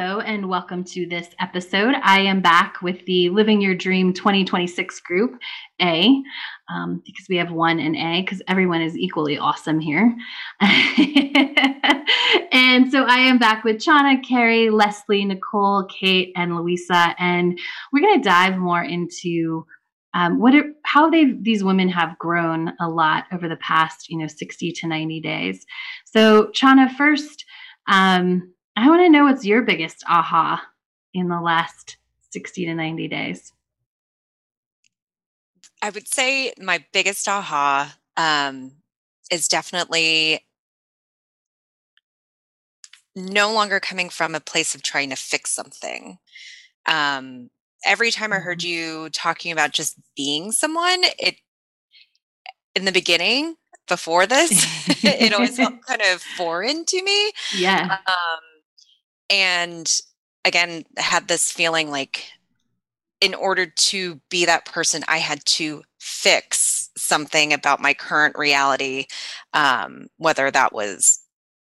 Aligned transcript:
Hello, 0.00 0.20
and 0.20 0.48
welcome 0.48 0.82
to 0.82 1.04
this 1.04 1.28
episode. 1.40 1.94
I 2.02 2.20
am 2.20 2.40
back 2.40 2.80
with 2.80 3.04
the 3.04 3.28
Living 3.28 3.60
Your 3.60 3.74
Dream 3.74 4.14
2026 4.14 4.98
group, 5.00 5.38
A, 5.78 6.22
um, 6.70 7.02
because 7.04 7.26
we 7.28 7.36
have 7.36 7.52
one 7.52 7.78
in 7.78 7.94
A, 7.96 8.22
because 8.22 8.40
everyone 8.48 8.80
is 8.80 8.96
equally 8.96 9.36
awesome 9.36 9.78
here. 9.78 10.16
and 12.50 12.90
so 12.90 13.04
I 13.04 13.18
am 13.18 13.36
back 13.38 13.62
with 13.62 13.76
Chana, 13.76 14.26
Carrie, 14.26 14.70
Leslie, 14.70 15.26
Nicole, 15.26 15.84
Kate, 15.84 16.32
and 16.34 16.56
Louisa, 16.56 17.14
and 17.18 17.58
we're 17.92 18.00
going 18.00 18.22
to 18.22 18.26
dive 18.26 18.56
more 18.56 18.82
into 18.82 19.66
um, 20.14 20.40
what 20.40 20.54
are, 20.54 20.72
how 20.82 21.10
they 21.10 21.32
these 21.32 21.62
women 21.62 21.90
have 21.90 22.18
grown 22.18 22.72
a 22.80 22.88
lot 22.88 23.24
over 23.32 23.50
the 23.50 23.56
past 23.56 24.08
you 24.08 24.16
know 24.16 24.28
60 24.28 24.72
to 24.72 24.86
90 24.88 25.20
days. 25.20 25.66
So 26.06 26.46
Chana, 26.54 26.90
first. 26.90 27.44
Um, 27.86 28.54
I 28.80 28.88
want 28.88 29.02
to 29.02 29.10
know 29.10 29.24
what's 29.24 29.44
your 29.44 29.60
biggest 29.60 30.02
aha 30.08 30.66
in 31.12 31.28
the 31.28 31.38
last 31.38 31.98
60 32.30 32.64
to 32.64 32.74
90 32.74 33.08
days. 33.08 33.52
I 35.82 35.90
would 35.90 36.08
say 36.08 36.54
my 36.58 36.82
biggest 36.90 37.28
aha 37.28 37.94
um, 38.16 38.72
is 39.30 39.48
definitely 39.48 40.46
no 43.14 43.52
longer 43.52 43.80
coming 43.80 44.08
from 44.08 44.34
a 44.34 44.40
place 44.40 44.74
of 44.74 44.82
trying 44.82 45.10
to 45.10 45.16
fix 45.16 45.50
something. 45.50 46.16
Um, 46.86 47.50
every 47.84 48.10
time 48.10 48.32
I 48.32 48.38
heard 48.38 48.60
mm-hmm. 48.60 49.04
you 49.04 49.10
talking 49.10 49.52
about 49.52 49.72
just 49.72 49.96
being 50.16 50.52
someone, 50.52 51.02
it 51.18 51.36
in 52.74 52.86
the 52.86 52.92
beginning 52.92 53.56
before 53.88 54.26
this, 54.26 54.50
it 55.04 55.34
always 55.34 55.56
felt 55.56 55.74
kind 55.86 56.00
of 56.14 56.22
foreign 56.22 56.86
to 56.86 57.02
me. 57.02 57.32
Yeah. 57.54 57.98
Um, 58.06 58.49
and 59.30 60.00
again 60.44 60.84
had 60.96 61.28
this 61.28 61.50
feeling 61.50 61.90
like 61.90 62.24
in 63.20 63.34
order 63.34 63.66
to 63.66 64.20
be 64.28 64.44
that 64.44 64.64
person 64.64 65.02
i 65.08 65.18
had 65.18 65.44
to 65.44 65.82
fix 65.98 66.90
something 66.96 67.52
about 67.52 67.80
my 67.80 67.94
current 67.94 68.36
reality 68.36 69.06
um, 69.54 70.08
whether 70.16 70.50
that 70.50 70.72
was 70.72 71.20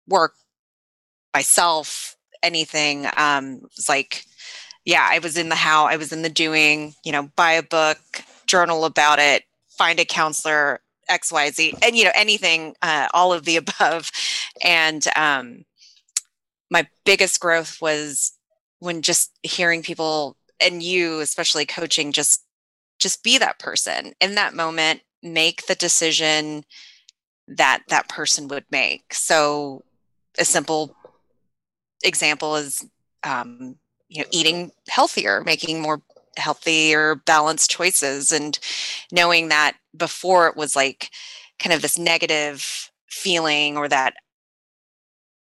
work 0.07 0.33
myself 1.33 2.15
anything 2.43 3.05
um 3.17 3.61
it's 3.65 3.87
like 3.87 4.25
yeah 4.85 5.07
i 5.09 5.19
was 5.19 5.37
in 5.37 5.49
the 5.49 5.55
how 5.55 5.85
i 5.85 5.95
was 5.95 6.11
in 6.11 6.23
the 6.23 6.29
doing 6.29 6.93
you 7.05 7.11
know 7.11 7.29
buy 7.35 7.51
a 7.51 7.63
book 7.63 7.99
journal 8.47 8.83
about 8.83 9.19
it 9.19 9.43
find 9.69 9.99
a 9.99 10.05
counselor 10.05 10.79
xyz 11.09 11.73
and 11.83 11.95
you 11.95 12.03
know 12.03 12.11
anything 12.15 12.75
uh, 12.81 13.07
all 13.13 13.31
of 13.31 13.45
the 13.45 13.55
above 13.79 14.09
and 14.63 15.07
um 15.15 15.63
my 16.71 16.87
biggest 17.05 17.39
growth 17.39 17.79
was 17.81 18.31
when 18.79 19.03
just 19.03 19.37
hearing 19.43 19.83
people 19.83 20.37
and 20.59 20.81
you 20.81 21.19
especially 21.19 21.65
coaching 21.65 22.11
just 22.11 22.43
just 22.97 23.23
be 23.23 23.37
that 23.37 23.59
person. 23.59 24.13
In 24.19 24.35
that 24.35 24.55
moment 24.55 25.01
make 25.21 25.67
the 25.67 25.75
decision 25.75 26.63
that 27.47 27.83
that 27.89 28.07
person 28.09 28.47
would 28.47 28.65
make. 28.71 29.13
So 29.13 29.83
a 30.39 30.45
simple 30.45 30.95
example 32.03 32.55
is 32.55 32.83
um, 33.23 33.75
you 34.07 34.21
know 34.21 34.27
eating 34.31 34.71
healthier 34.87 35.43
making 35.45 35.81
more 35.81 36.01
healthier 36.37 37.15
balanced 37.15 37.69
choices 37.69 38.31
and 38.31 38.57
knowing 39.11 39.49
that 39.49 39.75
before 39.95 40.47
it 40.47 40.55
was 40.55 40.75
like 40.75 41.09
kind 41.59 41.73
of 41.73 41.81
this 41.81 41.97
negative 41.97 42.89
feeling 43.09 43.77
or 43.77 43.89
that 43.89 44.13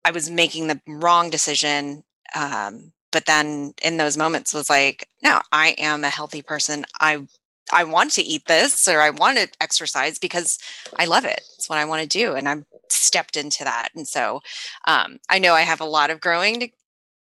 I 0.06 0.12
was 0.12 0.30
making 0.30 0.68
the 0.68 0.82
wrong 0.88 1.30
decision. 1.30 2.04
Um, 2.36 2.94
but 3.12 3.26
then 3.26 3.74
in 3.82 3.98
those 3.98 4.18
moments 4.18 4.54
was 4.54 4.70
like, 4.70 5.08
no, 5.24 5.42
I 5.52 5.76
am 5.78 6.04
a 6.04 6.10
healthy 6.10 6.42
person. 6.42 6.86
I 7.00 7.28
I 7.72 7.84
want 7.84 8.12
to 8.14 8.24
eat 8.24 8.46
this 8.48 8.88
or 8.88 9.00
I 9.00 9.12
want 9.12 9.38
to 9.38 9.48
exercise 9.62 10.18
because 10.18 10.58
I 10.98 11.06
love 11.06 11.26
it. 11.26 11.42
It's 11.56 11.70
what 11.70 11.78
I 11.78 11.86
want 11.86 12.02
to 12.02 12.08
do. 12.08 12.34
And 12.34 12.50
I'm 12.50 12.66
stepped 12.90 13.38
into 13.38 13.64
that. 13.64 13.90
And 13.96 14.08
so 14.08 14.42
um, 14.86 15.20
I 15.30 15.40
know 15.40 15.54
I 15.54 15.62
have 15.62 15.82
a 15.82 15.86
lot 15.86 16.10
of 16.10 16.20
growing 16.20 16.60
to, 16.60 16.70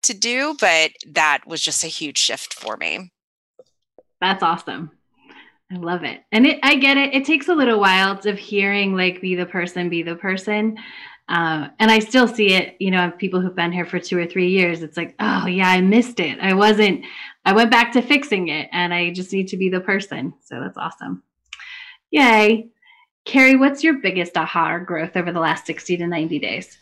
to 0.03 0.13
do, 0.13 0.55
but 0.59 0.91
that 1.07 1.41
was 1.45 1.61
just 1.61 1.83
a 1.83 1.87
huge 1.87 2.17
shift 2.17 2.53
for 2.53 2.77
me. 2.77 3.11
That's 4.21 4.43
awesome. 4.43 4.91
I 5.71 5.75
love 5.75 6.03
it. 6.03 6.21
And 6.31 6.47
it, 6.47 6.59
I 6.63 6.75
get 6.75 6.97
it. 6.97 7.13
It 7.13 7.25
takes 7.25 7.47
a 7.47 7.53
little 7.53 7.79
while 7.79 8.19
of 8.25 8.37
hearing 8.39 8.95
like 8.95 9.21
be 9.21 9.35
the 9.35 9.45
person, 9.45 9.87
be 9.87 10.01
the 10.01 10.15
person. 10.15 10.77
Uh, 11.29 11.69
and 11.77 11.91
I 11.91 11.99
still 11.99 12.27
see 12.27 12.53
it, 12.53 12.75
you 12.79 12.89
know, 12.89 13.11
people 13.11 13.39
who've 13.39 13.55
been 13.55 13.71
here 13.71 13.85
for 13.85 13.99
two 13.99 14.17
or 14.17 14.25
three 14.25 14.49
years. 14.49 14.81
It's 14.81 14.97
like, 14.97 15.13
oh, 15.19 15.45
yeah, 15.45 15.69
I 15.69 15.79
missed 15.79 16.19
it. 16.19 16.39
I 16.39 16.55
wasn't, 16.55 17.05
I 17.45 17.53
went 17.53 17.69
back 17.69 17.91
to 17.93 18.01
fixing 18.01 18.47
it 18.47 18.67
and 18.71 18.91
I 18.91 19.11
just 19.11 19.31
need 19.31 19.49
to 19.49 19.57
be 19.57 19.69
the 19.69 19.79
person. 19.79 20.33
So 20.41 20.59
that's 20.59 20.77
awesome. 20.77 21.21
Yay. 22.09 22.69
Carrie, 23.25 23.57
what's 23.57 23.83
your 23.83 23.99
biggest 23.99 24.35
aha 24.37 24.71
or 24.71 24.79
growth 24.79 25.15
over 25.15 25.31
the 25.31 25.39
last 25.39 25.67
60 25.67 25.97
to 25.97 26.07
90 26.07 26.39
days? 26.39 26.79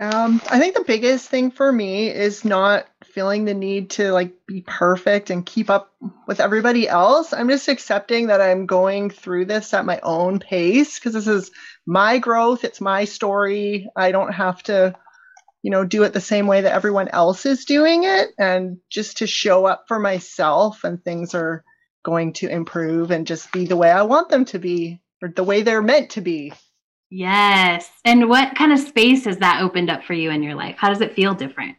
Um, 0.00 0.42
I 0.50 0.58
think 0.58 0.74
the 0.74 0.84
biggest 0.84 1.28
thing 1.28 1.52
for 1.52 1.70
me 1.70 2.08
is 2.08 2.44
not 2.44 2.86
feeling 3.16 3.46
the 3.46 3.54
need 3.54 3.88
to 3.88 4.12
like 4.12 4.34
be 4.46 4.60
perfect 4.60 5.30
and 5.30 5.46
keep 5.46 5.70
up 5.70 5.90
with 6.26 6.38
everybody 6.38 6.86
else. 6.86 7.32
I'm 7.32 7.48
just 7.48 7.66
accepting 7.66 8.26
that 8.26 8.42
I'm 8.42 8.66
going 8.66 9.08
through 9.08 9.46
this 9.46 9.72
at 9.72 9.86
my 9.86 9.98
own 10.02 10.38
pace 10.38 10.98
because 10.98 11.14
this 11.14 11.26
is 11.26 11.50
my 11.86 12.18
growth, 12.18 12.62
it's 12.62 12.78
my 12.78 13.06
story. 13.06 13.88
I 13.96 14.12
don't 14.12 14.34
have 14.34 14.62
to, 14.64 14.94
you 15.62 15.70
know, 15.70 15.82
do 15.82 16.02
it 16.02 16.12
the 16.12 16.20
same 16.20 16.46
way 16.46 16.60
that 16.60 16.74
everyone 16.74 17.08
else 17.08 17.46
is 17.46 17.64
doing 17.64 18.04
it 18.04 18.32
and 18.38 18.80
just 18.90 19.16
to 19.16 19.26
show 19.26 19.64
up 19.64 19.86
for 19.88 19.98
myself 19.98 20.84
and 20.84 21.02
things 21.02 21.34
are 21.34 21.64
going 22.04 22.34
to 22.34 22.50
improve 22.50 23.10
and 23.10 23.26
just 23.26 23.50
be 23.50 23.64
the 23.64 23.76
way 23.76 23.90
I 23.90 24.02
want 24.02 24.28
them 24.28 24.44
to 24.46 24.58
be 24.58 25.00
or 25.22 25.30
the 25.34 25.42
way 25.42 25.62
they're 25.62 25.80
meant 25.80 26.10
to 26.10 26.20
be. 26.20 26.52
Yes. 27.08 27.88
And 28.04 28.28
what 28.28 28.56
kind 28.56 28.74
of 28.74 28.78
space 28.78 29.24
has 29.24 29.38
that 29.38 29.62
opened 29.62 29.88
up 29.88 30.04
for 30.04 30.12
you 30.12 30.30
in 30.30 30.42
your 30.42 30.54
life? 30.54 30.76
How 30.76 30.90
does 30.90 31.00
it 31.00 31.14
feel 31.14 31.32
different? 31.32 31.76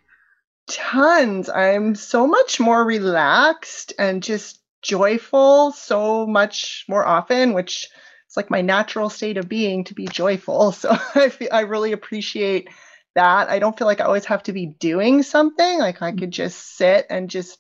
Tons. 0.67 1.49
I'm 1.49 1.95
so 1.95 2.27
much 2.27 2.59
more 2.59 2.83
relaxed 2.83 3.93
and 3.97 4.21
just 4.21 4.61
joyful 4.81 5.71
so 5.71 6.25
much 6.25 6.85
more 6.87 7.05
often, 7.05 7.53
which 7.53 7.89
is 8.29 8.37
like 8.37 8.49
my 8.49 8.61
natural 8.61 9.09
state 9.09 9.37
of 9.37 9.49
being 9.49 9.83
to 9.85 9.93
be 9.93 10.07
joyful. 10.07 10.71
So 10.77 10.97
I 11.15 11.29
feel, 11.29 11.49
I 11.51 11.61
really 11.61 11.91
appreciate 11.91 12.69
that. 13.15 13.49
I 13.49 13.59
don't 13.59 13.77
feel 13.77 13.87
like 13.87 14.01
I 14.01 14.05
always 14.05 14.25
have 14.25 14.43
to 14.43 14.53
be 14.53 14.65
doing 14.65 15.23
something. 15.23 15.79
Like 15.79 16.01
I 16.01 16.11
could 16.11 16.31
just 16.31 16.77
sit 16.77 17.07
and 17.09 17.29
just 17.29 17.59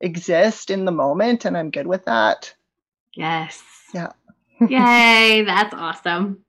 exist 0.00 0.70
in 0.70 0.84
the 0.84 0.92
moment 0.92 1.44
and 1.44 1.56
I'm 1.56 1.70
good 1.70 1.86
with 1.86 2.04
that. 2.06 2.54
Yes. 3.14 3.62
Yeah. 3.92 4.12
Yay, 4.68 5.42
that's 5.46 5.74
awesome. 5.74 6.44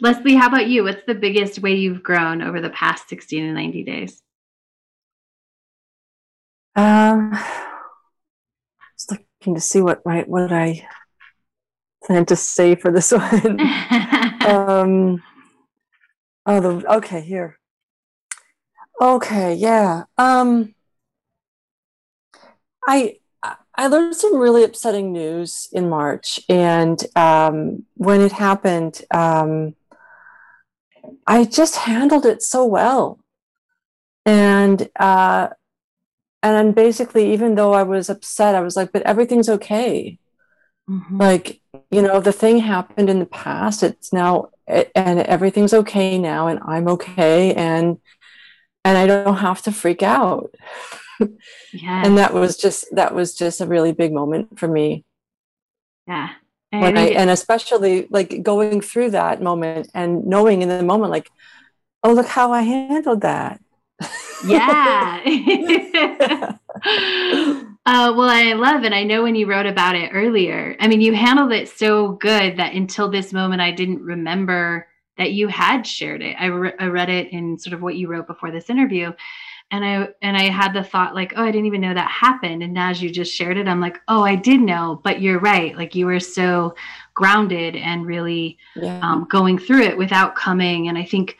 Leslie, 0.00 0.34
how 0.34 0.48
about 0.48 0.66
you? 0.66 0.82
What's 0.82 1.04
the 1.06 1.14
biggest 1.14 1.60
way 1.60 1.74
you've 1.74 2.02
grown 2.02 2.42
over 2.42 2.60
the 2.60 2.70
past 2.70 3.08
60 3.08 3.40
to 3.40 3.52
90 3.52 3.84
days? 3.84 4.22
Um, 6.74 7.32
just 8.96 9.10
looking 9.10 9.54
to 9.54 9.60
see 9.60 9.80
what 9.80 10.04
my 10.06 10.22
what 10.22 10.52
I 10.52 10.86
plan 12.04 12.26
to 12.26 12.36
say 12.36 12.74
for 12.74 12.90
this 12.90 13.12
one. 13.12 13.60
um, 14.46 15.22
oh, 16.46 16.60
the 16.60 16.94
okay 16.94 17.20
here. 17.20 17.58
Okay, 19.00 19.54
yeah. 19.54 20.04
Um, 20.16 20.74
I 22.86 23.16
I 23.74 23.86
learned 23.86 24.14
some 24.14 24.36
really 24.38 24.64
upsetting 24.64 25.12
news 25.12 25.68
in 25.72 25.88
March, 25.88 26.40
and 26.48 27.02
um, 27.16 27.84
when 27.94 28.20
it 28.20 28.32
happened, 28.32 29.02
um, 29.10 29.74
I 31.26 31.44
just 31.44 31.76
handled 31.76 32.26
it 32.26 32.42
so 32.42 32.64
well, 32.64 33.18
and 34.26 34.88
uh, 34.96 35.48
and 36.42 36.56
then 36.56 36.72
basically, 36.72 37.32
even 37.32 37.54
though 37.54 37.72
I 37.72 37.82
was 37.82 38.10
upset, 38.10 38.54
I 38.54 38.60
was 38.60 38.76
like, 38.76 38.92
"But 38.92 39.02
everything's 39.02 39.48
okay." 39.48 40.18
Mm-hmm. 40.88 41.20
Like 41.20 41.60
you 41.90 42.02
know, 42.02 42.20
the 42.20 42.32
thing 42.32 42.58
happened 42.58 43.08
in 43.10 43.18
the 43.18 43.26
past. 43.26 43.82
It's 43.82 44.12
now, 44.12 44.50
and 44.66 45.20
everything's 45.20 45.74
okay 45.74 46.18
now, 46.18 46.48
and 46.48 46.60
I'm 46.66 46.88
okay, 46.88 47.54
and 47.54 47.98
and 48.84 48.98
I 48.98 49.06
don't 49.06 49.36
have 49.36 49.62
to 49.62 49.72
freak 49.72 50.02
out. 50.02 50.54
Yeah. 51.72 52.02
and 52.04 52.18
that 52.18 52.34
was 52.34 52.56
just 52.56 52.86
that 52.96 53.14
was 53.14 53.34
just 53.34 53.60
a 53.60 53.66
really 53.66 53.92
big 53.92 54.12
moment 54.12 54.58
for 54.58 54.66
me 54.66 55.04
yeah. 56.06 56.30
I 56.72 56.86
I 56.86 57.06
and 57.10 57.30
especially 57.30 58.06
like 58.10 58.42
going 58.42 58.80
through 58.80 59.10
that 59.10 59.42
moment 59.42 59.88
and 59.94 60.24
knowing 60.26 60.62
in 60.62 60.68
the 60.68 60.82
moment 60.82 61.10
like 61.10 61.30
oh 62.02 62.12
look 62.12 62.26
how 62.26 62.52
I 62.52 62.62
handled 62.62 63.20
that 63.20 63.60
yeah. 64.44 65.20
uh, 67.86 68.12
well, 68.16 68.28
I 68.28 68.54
love 68.54 68.82
it. 68.82 68.86
And 68.86 68.94
I 68.94 69.04
know 69.04 69.22
when 69.22 69.34
you 69.34 69.46
wrote 69.46 69.66
about 69.66 69.94
it 69.94 70.10
earlier, 70.12 70.76
I 70.80 70.88
mean, 70.88 71.00
you 71.00 71.14
handled 71.14 71.52
it 71.52 71.68
so 71.68 72.12
good 72.12 72.56
that 72.56 72.74
until 72.74 73.10
this 73.10 73.32
moment, 73.32 73.60
I 73.60 73.70
didn't 73.70 74.02
remember 74.02 74.88
that 75.18 75.32
you 75.32 75.48
had 75.48 75.86
shared 75.86 76.22
it. 76.22 76.36
I, 76.38 76.46
re- 76.46 76.74
I 76.78 76.86
read 76.86 77.10
it 77.10 77.32
in 77.32 77.58
sort 77.58 77.74
of 77.74 77.82
what 77.82 77.96
you 77.96 78.08
wrote 78.08 78.26
before 78.26 78.50
this 78.50 78.70
interview. 78.70 79.12
And 79.70 79.84
I 79.84 80.08
and 80.20 80.36
I 80.36 80.50
had 80.50 80.74
the 80.74 80.84
thought 80.84 81.14
like, 81.14 81.32
oh, 81.34 81.42
I 81.42 81.50
didn't 81.50 81.64
even 81.64 81.80
know 81.80 81.94
that 81.94 82.10
happened. 82.10 82.62
And 82.62 82.78
as 82.78 83.00
you 83.00 83.08
just 83.08 83.32
shared 83.32 83.56
it, 83.56 83.66
I'm 83.66 83.80
like, 83.80 83.98
oh, 84.06 84.22
I 84.22 84.34
did 84.34 84.60
know. 84.60 85.00
But 85.02 85.22
you're 85.22 85.40
right. 85.40 85.74
Like 85.74 85.94
you 85.94 86.04
were 86.04 86.20
so 86.20 86.74
grounded 87.14 87.76
and 87.76 88.06
really 88.06 88.58
yeah 88.76 89.00
um, 89.02 89.26
going 89.30 89.58
through 89.58 89.82
it 89.82 89.96
without 89.96 90.34
coming. 90.34 90.88
And 90.88 90.98
I 90.98 91.04
think 91.04 91.38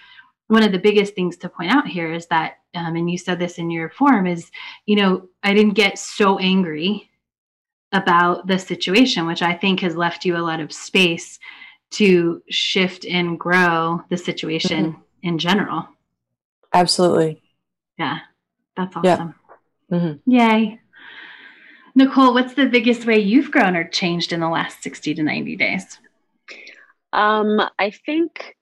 one 0.53 0.63
of 0.63 0.71
the 0.71 0.79
biggest 0.79 1.15
things 1.15 1.39
to 1.39 1.49
point 1.49 1.71
out 1.71 1.87
here 1.89 2.13
is 2.13 2.27
that, 2.27 2.59
um, 2.75 2.95
and 2.95 3.11
you 3.11 3.17
said 3.17 3.39
this 3.39 3.57
in 3.57 3.71
your 3.71 3.89
form, 3.89 4.27
is, 4.27 4.51
you 4.85 4.97
know, 4.97 5.27
I 5.43 5.55
didn't 5.55 5.73
get 5.73 5.99
so 5.99 6.39
angry 6.39 7.09
about 7.93 8.47
the 8.47 8.59
situation, 8.59 9.27
which 9.27 9.41
I 9.41 9.55
think 9.55 9.81
has 9.81 9.97
left 9.97 10.27
you 10.27 10.37
a 10.37 10.45
lot 10.45 10.61
of 10.61 10.71
space 10.71 11.39
to 11.93 12.43
shift 12.51 13.07
and 13.07 13.41
grow 13.41 14.03
the 14.11 14.17
situation 14.19 15.03
in 15.23 15.39
general. 15.39 15.89
absolutely 16.75 17.43
Yeah, 17.99 18.19
that's 18.77 18.95
Yeah. 19.03 19.15
awesome. 19.15 19.35
Mhm. 19.91 20.21
Yay. 20.27 20.81
Nicole, 21.95 22.35
what's 22.35 22.55
the 22.55 22.67
biggest 22.67 23.07
way 23.07 23.19
you've 23.19 23.51
grown 23.51 23.75
or 23.77 23.85
changed 23.89 24.33
in 24.33 24.41
the 24.41 24.49
last 24.49 24.83
60 24.83 25.15
to 25.15 25.23
90 25.23 25.57
days? 25.57 25.99
Um, 27.13 27.61
I 27.79 27.91
think 27.91 28.57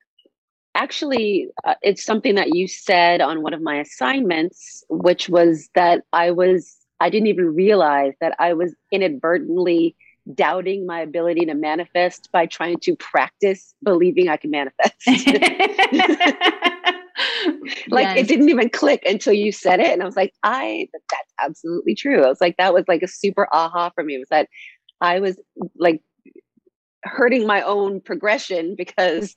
actually 0.80 1.48
uh, 1.64 1.74
it's 1.82 2.04
something 2.04 2.34
that 2.36 2.54
you 2.54 2.66
said 2.66 3.20
on 3.20 3.42
one 3.42 3.52
of 3.54 3.60
my 3.62 3.76
assignments, 3.76 4.82
which 4.88 5.28
was 5.28 5.68
that 5.74 6.02
I 6.12 6.30
was, 6.30 6.74
I 7.00 7.10
didn't 7.10 7.28
even 7.28 7.54
realize 7.54 8.14
that 8.20 8.34
I 8.38 8.54
was 8.54 8.74
inadvertently 8.90 9.96
doubting 10.34 10.86
my 10.86 11.00
ability 11.00 11.44
to 11.46 11.54
manifest 11.54 12.28
by 12.32 12.46
trying 12.46 12.78
to 12.80 12.96
practice 12.96 13.74
believing 13.82 14.28
I 14.28 14.36
can 14.36 14.50
manifest. 14.50 14.94
like 17.90 18.08
Yes. 18.08 18.16
it 18.16 18.28
didn't 18.28 18.48
even 18.48 18.70
click 18.70 19.02
until 19.06 19.32
you 19.32 19.52
said 19.52 19.80
it 19.80 19.88
and 19.88 20.02
i 20.02 20.06
was 20.06 20.16
like 20.16 20.32
i 20.42 20.88
that's 21.10 21.32
absolutely 21.42 21.94
true 21.94 22.24
i 22.24 22.28
was 22.28 22.40
like 22.40 22.56
that 22.56 22.72
was 22.72 22.84
like 22.88 23.02
a 23.02 23.08
super 23.08 23.46
aha 23.52 23.90
for 23.94 24.02
me 24.02 24.18
was 24.18 24.28
that 24.30 24.48
i 25.00 25.20
was 25.20 25.38
like 25.76 26.02
hurting 27.04 27.46
my 27.46 27.62
own 27.62 28.00
progression 28.00 28.74
because 28.76 29.34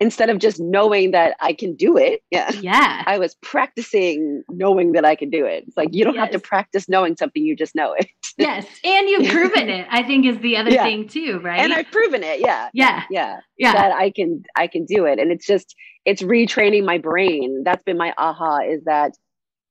instead 0.00 0.28
of 0.28 0.38
just 0.38 0.60
knowing 0.60 1.10
that 1.12 1.34
i 1.40 1.52
can 1.52 1.74
do 1.74 1.96
it 1.96 2.22
yeah 2.30 2.50
Yeah. 2.60 3.02
i 3.06 3.18
was 3.18 3.34
practicing 3.42 4.42
knowing 4.50 4.92
that 4.92 5.04
i 5.04 5.14
could 5.14 5.30
do 5.30 5.46
it 5.46 5.64
it's 5.66 5.76
like 5.76 5.88
you 5.92 6.04
don't 6.04 6.16
have 6.18 6.30
to 6.32 6.38
practice 6.38 6.88
knowing 6.88 7.16
something 7.16 7.42
you 7.42 7.56
just 7.56 7.74
know 7.74 7.94
it 7.94 8.06
yes. 8.38 8.66
And 8.84 9.08
you've 9.08 9.30
proven 9.30 9.70
it, 9.70 9.86
I 9.90 10.02
think 10.02 10.26
is 10.26 10.38
the 10.40 10.58
other 10.58 10.70
Yeah. 10.70 10.82
thing 10.84 11.08
too, 11.08 11.38
right? 11.42 11.58
and 11.60 11.72
i've 11.72 11.90
proven 11.90 12.22
it 12.22 12.40
yeah 12.40 12.68
yeah. 12.74 13.04
yeah 13.10 13.38
Yeah. 13.56 13.72
that 13.72 13.92
I 13.92 14.10
can 14.10 14.42
I 14.54 14.66
can 14.66 14.84
do 14.84 15.06
it. 15.06 15.18
And 15.18 15.32
it's 15.32 15.46
just 15.46 15.74
it's 16.04 16.20
retraining 16.22 16.84
my 16.84 16.98
brain. 16.98 17.62
That's 17.64 17.82
been 17.82 17.96
my 17.96 18.12
aha 18.18 18.58
is 18.68 18.84
that 18.84 19.12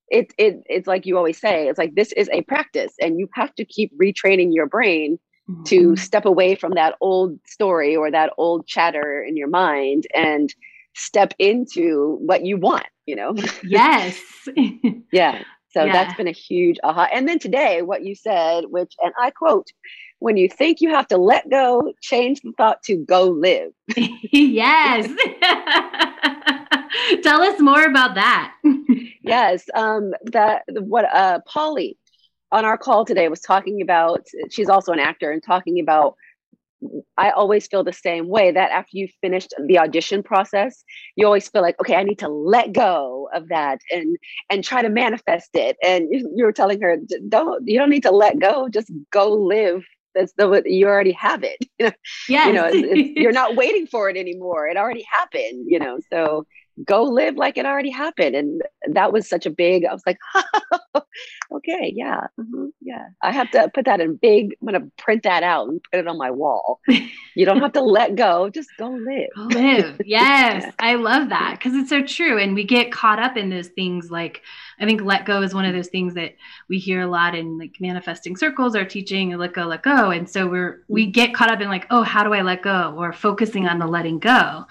it 0.10 0.34
it 0.40 0.56
it's 0.66 0.88
like 0.88 1.06
you 1.06 1.16
always 1.18 1.40
say, 1.40 1.68
it's 1.68 1.78
like 1.78 1.94
this 1.96 2.12
is 2.14 2.28
a 2.34 2.42
practice 2.42 2.94
and 3.00 3.20
you 3.20 3.28
have 3.36 3.54
to 3.56 3.66
keep 3.66 3.92
retraining 4.02 4.50
your 4.52 4.66
brain 4.68 5.20
to 5.66 5.92
Mhm. 5.92 6.00
step 6.00 6.26
away 6.26 6.56
from 6.56 6.74
that 6.74 6.96
old 7.02 7.40
story 7.46 7.96
or 7.96 8.10
that 8.12 8.34
old 8.38 8.68
chatter 8.68 9.24
in 9.24 9.38
your 9.38 9.48
mind 9.50 10.06
and 10.16 10.54
step 10.96 11.34
into 11.40 12.18
what 12.22 12.46
you 12.46 12.58
want, 12.58 12.86
you 13.06 13.16
know? 13.16 13.36
yes. 13.64 14.20
yeah. 15.12 15.42
So 15.70 15.86
Yeah. 15.86 15.90
that's 15.90 16.14
been 16.14 16.28
a 16.28 16.32
huge 16.32 16.78
aha. 16.84 17.08
And 17.14 17.28
then 17.28 17.40
today, 17.40 17.82
what 17.82 18.04
you 18.04 18.16
said, 18.16 18.66
which, 18.70 18.94
and 19.04 19.14
I 19.20 19.32
quote, 19.32 19.68
when 20.20 20.38
you 20.38 20.48
think 20.50 20.82
you 20.82 20.90
have 20.90 21.08
to 21.08 21.18
let 21.18 21.50
go, 21.50 21.92
change 22.02 22.42
the 22.42 22.54
thought 22.58 22.82
to 22.84 22.96
go 22.96 23.24
live. 23.24 23.72
yes. 24.32 25.08
Tell 27.24 27.42
us 27.42 27.60
more 27.60 27.84
about 27.84 28.16
that. 28.16 28.54
yes 29.22 29.66
um 29.76 30.12
that 30.32 30.64
what 30.68 31.06
uh 31.14 31.40
polly 31.48 31.98
on 32.56 32.66
our 32.66 32.78
call 32.78 33.06
today 33.06 33.28
was 33.28 33.42
talking 33.42 33.82
about 33.82 34.26
she's 34.50 34.70
also 34.70 34.92
an 34.92 35.00
actor 35.00 35.32
and 35.32 35.44
talking 35.44 35.80
about 35.80 36.16
i 37.18 37.30
always 37.32 37.68
feel 37.68 37.84
the 37.84 37.94
same 37.94 38.28
way 38.28 38.52
that 38.52 38.72
after 38.72 38.92
you've 38.94 39.12
finished 39.22 39.54
the 39.68 39.78
audition 39.78 40.22
process 40.24 40.84
you 41.16 41.26
always 41.26 41.48
feel 41.50 41.62
like 41.62 41.80
okay 41.82 41.96
i 41.96 42.04
need 42.04 42.20
to 42.20 42.30
let 42.30 42.72
go 42.74 43.30
of 43.34 43.48
that 43.50 43.80
and 43.92 44.18
and 44.50 44.64
try 44.64 44.82
to 44.82 44.90
manifest 44.90 45.50
it. 45.54 45.78
And 45.84 46.08
you 46.12 46.32
you 46.38 46.46
were 46.46 46.52
telling 46.52 46.82
her 46.82 46.98
don't 47.28 47.68
you 47.68 47.78
don't 47.80 47.90
need 47.90 48.04
to 48.04 48.12
let 48.12 48.40
go 48.40 48.70
just 48.70 48.92
go 49.12 49.30
live 49.32 49.84
that's 50.14 50.34
the 50.38 50.64
you 50.66 50.88
already 50.88 51.12
have 51.12 51.44
it. 51.44 51.60
You 51.80 51.88
know 51.88 51.94
Yes. 52.30 52.48
you 52.48 52.54
know 52.54 52.66
it's, 52.66 52.78
it's, 52.92 53.20
you're 53.20 53.32
not 53.44 53.56
waiting 53.56 53.88
for 53.88 54.10
it 54.10 54.18
anymore. 54.18 54.68
It 54.68 54.78
already 54.78 55.06
happened 55.20 55.66
you 55.68 55.80
know 55.80 56.00
so 56.12 56.46
go 56.86 57.04
live 57.04 57.36
like 57.36 57.58
it 57.58 57.66
already 57.66 57.90
happened. 57.90 58.36
And 58.36 58.62
that 59.00 59.12
was 59.14 59.28
such 59.28 59.46
a 59.46 59.50
big 59.50 59.86
i 59.86 59.94
was 59.94 60.04
like 60.06 60.18
okay 61.52 61.92
yeah 61.96 62.22
mhm, 62.40 62.70
yeah 62.82 63.06
i 63.22 63.32
have 63.32 63.50
to 63.52 63.70
put 63.74 63.86
that 63.86 64.02
in 64.02 64.16
big 64.16 64.56
i'm 64.62 64.68
going 64.68 64.82
to 64.82 64.92
print 64.98 65.24
that 65.24 65.44
out 65.44 65.68
and 65.68 65.82
put 65.92 66.00
it 66.00 66.08
on 66.08 66.18
my 66.18 66.32
wall 66.32 66.80
you 67.36 67.46
don't 67.46 67.60
have 67.62 67.74
to 67.74 67.82
let 67.82 68.16
go 68.16 68.50
just 68.50 68.76
go 68.78 68.92
live 68.92 69.28
Go 69.36 69.44
live. 69.60 70.02
Yes. 70.06 70.64
Yeah. 70.64 70.72
I 70.80 70.96
love 70.96 71.30
that 71.30 71.58
because 71.60 71.74
it's 71.76 71.90
so 71.90 72.02
true. 72.04 72.40
And 72.40 72.56
we 72.56 72.64
get 72.64 72.92
caught 72.92 73.20
up 73.20 73.36
in 73.36 73.50
those 73.50 73.68
things. 73.68 74.10
Like, 74.10 74.42
I 74.80 74.86
think 74.86 75.02
let 75.02 75.26
go 75.26 75.42
is 75.42 75.54
one 75.54 75.66
of 75.66 75.74
those 75.74 75.90
things 75.90 76.14
that 76.14 76.36
we 76.70 76.78
hear 76.78 77.02
a 77.02 77.08
lot 77.08 77.36
in 77.36 77.58
like 77.58 77.76
manifesting 77.82 78.38
circles 78.38 78.76
or 78.76 78.86
teaching 78.86 79.36
let 79.38 79.54
go, 79.54 79.66
let 79.66 79.84
go. 79.84 80.12
And 80.12 80.30
so 80.30 80.48
we're, 80.48 80.84
we 80.88 81.06
get 81.08 81.34
caught 81.34 81.52
up 81.52 81.60
in 81.60 81.68
like, 81.68 81.86
oh, 81.90 82.04
how 82.04 82.24
do 82.24 82.34
I 82.34 82.42
let 82.44 82.62
go? 82.62 82.96
Or 82.98 83.12
focusing 83.12 83.68
on 83.68 83.80
the 83.80 83.88
letting 83.88 84.20
go. 84.20 84.66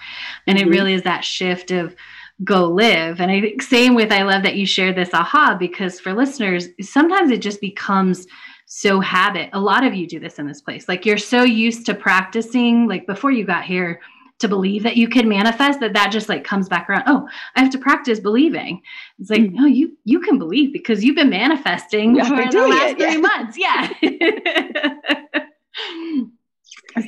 And 0.47 0.57
it 0.57 0.65
Mhm. 0.67 0.71
really 0.71 0.93
is 0.93 1.03
that 1.03 1.23
shift 1.23 1.69
of, 1.69 1.95
go 2.43 2.65
live. 2.65 3.21
And 3.21 3.31
I 3.31 3.39
think 3.41 3.61
same 3.61 3.95
with 3.95 4.11
I 4.11 4.23
love 4.23 4.43
that 4.43 4.55
you 4.55 4.65
shared 4.65 4.95
this 4.95 5.13
aha 5.13 5.55
because 5.57 5.99
for 5.99 6.13
listeners, 6.13 6.67
sometimes 6.81 7.31
it 7.31 7.41
just 7.41 7.61
becomes 7.61 8.27
so 8.65 8.99
habit. 8.99 9.49
A 9.53 9.59
lot 9.59 9.85
of 9.85 9.93
you 9.93 10.07
do 10.07 10.19
this 10.19 10.39
in 10.39 10.47
this 10.47 10.61
place. 10.61 10.89
Like 10.89 11.05
you're 11.05 11.17
so 11.17 11.43
used 11.43 11.85
to 11.85 11.93
practicing 11.93 12.87
like 12.87 13.05
before 13.07 13.31
you 13.31 13.45
got 13.45 13.63
here 13.63 14.01
to 14.39 14.49
believe 14.49 14.83
that 14.83 14.97
you 14.97 15.07
can 15.07 15.29
manifest 15.29 15.79
that 15.79 15.93
that 15.93 16.11
just 16.11 16.27
like 16.27 16.43
comes 16.43 16.67
back 16.67 16.89
around. 16.89 17.03
Oh, 17.07 17.25
I 17.55 17.61
have 17.61 17.71
to 17.71 17.77
practice 17.77 18.19
believing. 18.19 18.81
It's 19.17 19.29
like, 19.29 19.43
Mhm. 19.43 19.53
no, 19.53 19.65
you 19.65 19.97
you 20.03 20.19
can 20.19 20.37
believe 20.37 20.73
because 20.73 21.05
you've 21.05 21.15
been 21.15 21.29
manifesting 21.29 22.17
Yeah, 22.17 22.27
for 22.27 22.51
the 22.51 22.67
last 22.67 22.95
it, 22.95 22.99
yeah. 22.99 23.11
three 23.11 23.21
months. 23.21 23.57
Yeah. 23.57 23.93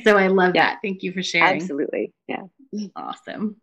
so 0.04 0.16
I 0.16 0.28
love 0.28 0.52
Yeah. 0.54 0.70
that. 0.70 0.78
Thank 0.82 1.02
you 1.02 1.12
for 1.12 1.22
sharing. 1.22 1.60
absolutely 1.60 2.12
yeah 2.28 2.42
Awesome. 2.96 3.56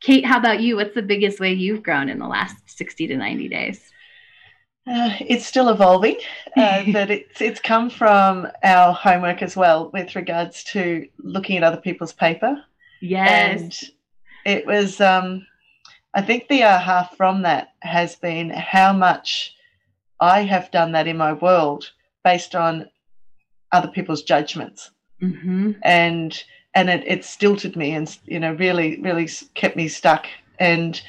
Kate, 0.00 0.24
how 0.24 0.38
about 0.38 0.60
you? 0.60 0.76
What's 0.76 0.94
the 0.94 1.02
biggest 1.02 1.40
way 1.40 1.52
you've 1.52 1.82
grown 1.82 2.08
in 2.08 2.18
the 2.18 2.26
last 2.26 2.56
60 2.70 3.06
to 3.08 3.16
90 3.16 3.48
days? 3.48 3.92
Uh, 4.86 5.14
it's 5.20 5.46
still 5.46 5.68
evolving, 5.68 6.16
uh, 6.56 6.82
but 6.92 7.10
it's 7.10 7.40
it's 7.40 7.60
come 7.60 7.90
from 7.90 8.48
our 8.64 8.92
homework 8.92 9.42
as 9.42 9.56
well 9.56 9.90
with 9.92 10.16
regards 10.16 10.64
to 10.64 11.06
looking 11.18 11.56
at 11.58 11.62
other 11.62 11.80
people's 11.80 12.12
paper, 12.14 12.56
Yes. 13.00 13.60
and 13.60 13.80
it 14.46 14.66
was. 14.66 15.00
Um, 15.00 15.46
I 16.12 16.22
think 16.22 16.48
the 16.48 16.64
aha 16.64 17.08
from 17.16 17.42
that 17.42 17.74
has 17.82 18.16
been 18.16 18.50
how 18.50 18.92
much 18.92 19.54
I 20.18 20.42
have 20.42 20.70
done 20.72 20.92
that 20.92 21.06
in 21.06 21.16
my 21.16 21.34
world 21.34 21.92
based 22.24 22.56
on 22.56 22.88
other 23.70 23.88
people's 23.88 24.22
judgments, 24.22 24.90
hmm 25.20 25.72
and 25.82 26.42
and 26.74 26.88
it, 26.88 27.02
it 27.06 27.24
stilted 27.24 27.76
me 27.76 27.92
and 27.92 28.18
you 28.26 28.40
know 28.40 28.52
really 28.54 29.00
really 29.00 29.28
kept 29.54 29.76
me 29.76 29.88
stuck. 29.88 30.26
And 30.58 31.00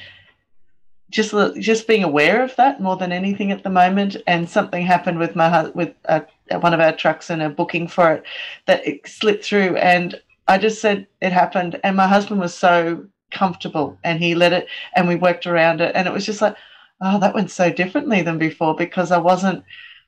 just 1.12 1.34
just 1.60 1.86
being 1.86 2.02
aware 2.02 2.42
of 2.42 2.56
that 2.56 2.80
more 2.80 2.96
than 2.96 3.12
anything 3.12 3.52
at 3.52 3.62
the 3.62 3.70
moment 3.70 4.16
and 4.26 4.48
something 4.48 4.84
happened 4.84 5.18
with 5.18 5.36
my 5.36 5.68
with 5.68 5.94
uh, 6.08 6.20
one 6.60 6.74
of 6.74 6.80
our 6.80 6.96
trucks 6.96 7.30
and 7.30 7.42
a 7.42 7.50
booking 7.50 7.86
for 7.86 8.14
it 8.14 8.24
that 8.66 8.84
it 8.86 9.06
slipped 9.06 9.44
through 9.44 9.76
and 9.76 10.20
I 10.48 10.58
just 10.58 10.80
said 10.80 11.06
it 11.20 11.32
happened 11.32 11.78
and 11.84 11.96
my 11.96 12.08
husband 12.08 12.40
was 12.40 12.54
so 12.54 13.06
comfortable 13.30 13.98
and 14.02 14.20
he 14.20 14.34
let 14.34 14.54
it 14.54 14.66
and 14.96 15.06
we 15.06 15.14
worked 15.14 15.46
around 15.46 15.80
it 15.82 15.94
and 15.94 16.08
it 16.08 16.14
was 16.14 16.26
just 16.26 16.40
like 16.40 16.56
oh 17.02 17.20
that 17.20 17.34
went 17.34 17.50
so 17.50 17.70
differently 17.70 18.22
than 18.22 18.38
before 18.38 18.74
because 18.74 19.12
I 19.12 19.18
wasn't 19.18 19.64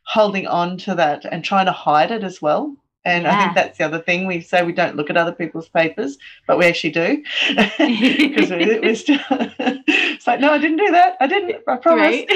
holding 0.07 0.47
on 0.47 0.79
to 0.79 0.95
that 0.95 1.27
and 1.31 1.45
trying 1.45 1.67
to 1.67 1.73
hide 1.73 2.11
it 2.11 2.25
as 2.25 2.41
well 2.41 2.75
and 3.05 3.27
I 3.27 3.43
think 3.43 3.55
that's 3.55 3.79
the 3.79 3.85
other 3.85 4.01
thing. 4.01 4.27
We 4.27 4.41
say 4.41 4.63
we 4.63 4.73
don't 4.73 4.97
look 4.97 5.11
at 5.11 5.17
other 5.17 5.33
people's 5.33 5.69
papers, 5.69 6.17
but 6.47 6.59
we 6.59 6.67
actually 6.67 6.91
do. 6.91 7.23
Because 7.79 8.51
we, 8.51 8.79
we're 8.81 8.95
still, 8.95 9.21
it's 9.31 10.27
like, 10.27 10.41
no, 10.41 10.53
I 10.53 10.59
didn't 10.59 10.79
do 10.79 10.91
that. 10.91 11.17
I 11.21 11.27
didn't. 11.27 11.63
I 11.69 11.77
promise. 11.77 12.01
Right? 12.01 12.27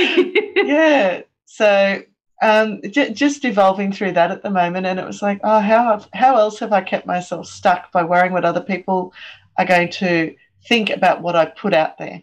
Yeah. 0.56 1.22
So 1.46 2.02
um, 2.42 2.80
j- 2.90 3.12
just 3.12 3.44
evolving 3.44 3.92
through 3.92 4.12
that 4.12 4.30
at 4.30 4.42
the 4.42 4.50
moment, 4.50 4.86
and 4.86 4.98
it 4.98 5.06
was 5.06 5.22
like, 5.22 5.40
oh, 5.42 5.60
how 5.60 6.04
how 6.12 6.36
else 6.36 6.58
have 6.58 6.72
I 6.72 6.82
kept 6.82 7.06
myself 7.06 7.46
stuck 7.46 7.90
by 7.90 8.04
worrying 8.04 8.32
what 8.32 8.44
other 8.44 8.60
people 8.60 9.12
are 9.56 9.64
going 9.64 9.90
to 9.90 10.34
think 10.66 10.90
about 10.90 11.22
what 11.22 11.34
I 11.34 11.46
put 11.46 11.72
out 11.72 11.98
there? 11.98 12.22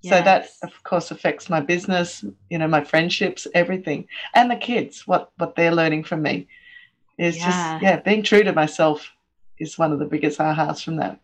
Yes. 0.00 0.12
So 0.12 0.24
that 0.24 0.48
of 0.62 0.82
course 0.82 1.10
affects 1.10 1.50
my 1.50 1.60
business, 1.60 2.24
you 2.50 2.58
know, 2.58 2.66
my 2.66 2.82
friendships, 2.82 3.46
everything, 3.54 4.08
and 4.34 4.50
the 4.50 4.56
kids. 4.56 5.06
What 5.06 5.30
what 5.36 5.54
they're 5.54 5.74
learning 5.74 6.04
from 6.04 6.22
me 6.22 6.48
is 7.18 7.36
yeah. 7.36 7.44
just 7.44 7.82
yeah, 7.82 7.96
being 8.00 8.22
true 8.22 8.42
to 8.42 8.52
myself 8.52 9.10
is 9.58 9.78
one 9.78 9.92
of 9.92 9.98
the 9.98 10.04
biggest 10.04 10.38
ahas 10.38 10.82
from 10.82 10.96
that. 10.96 11.20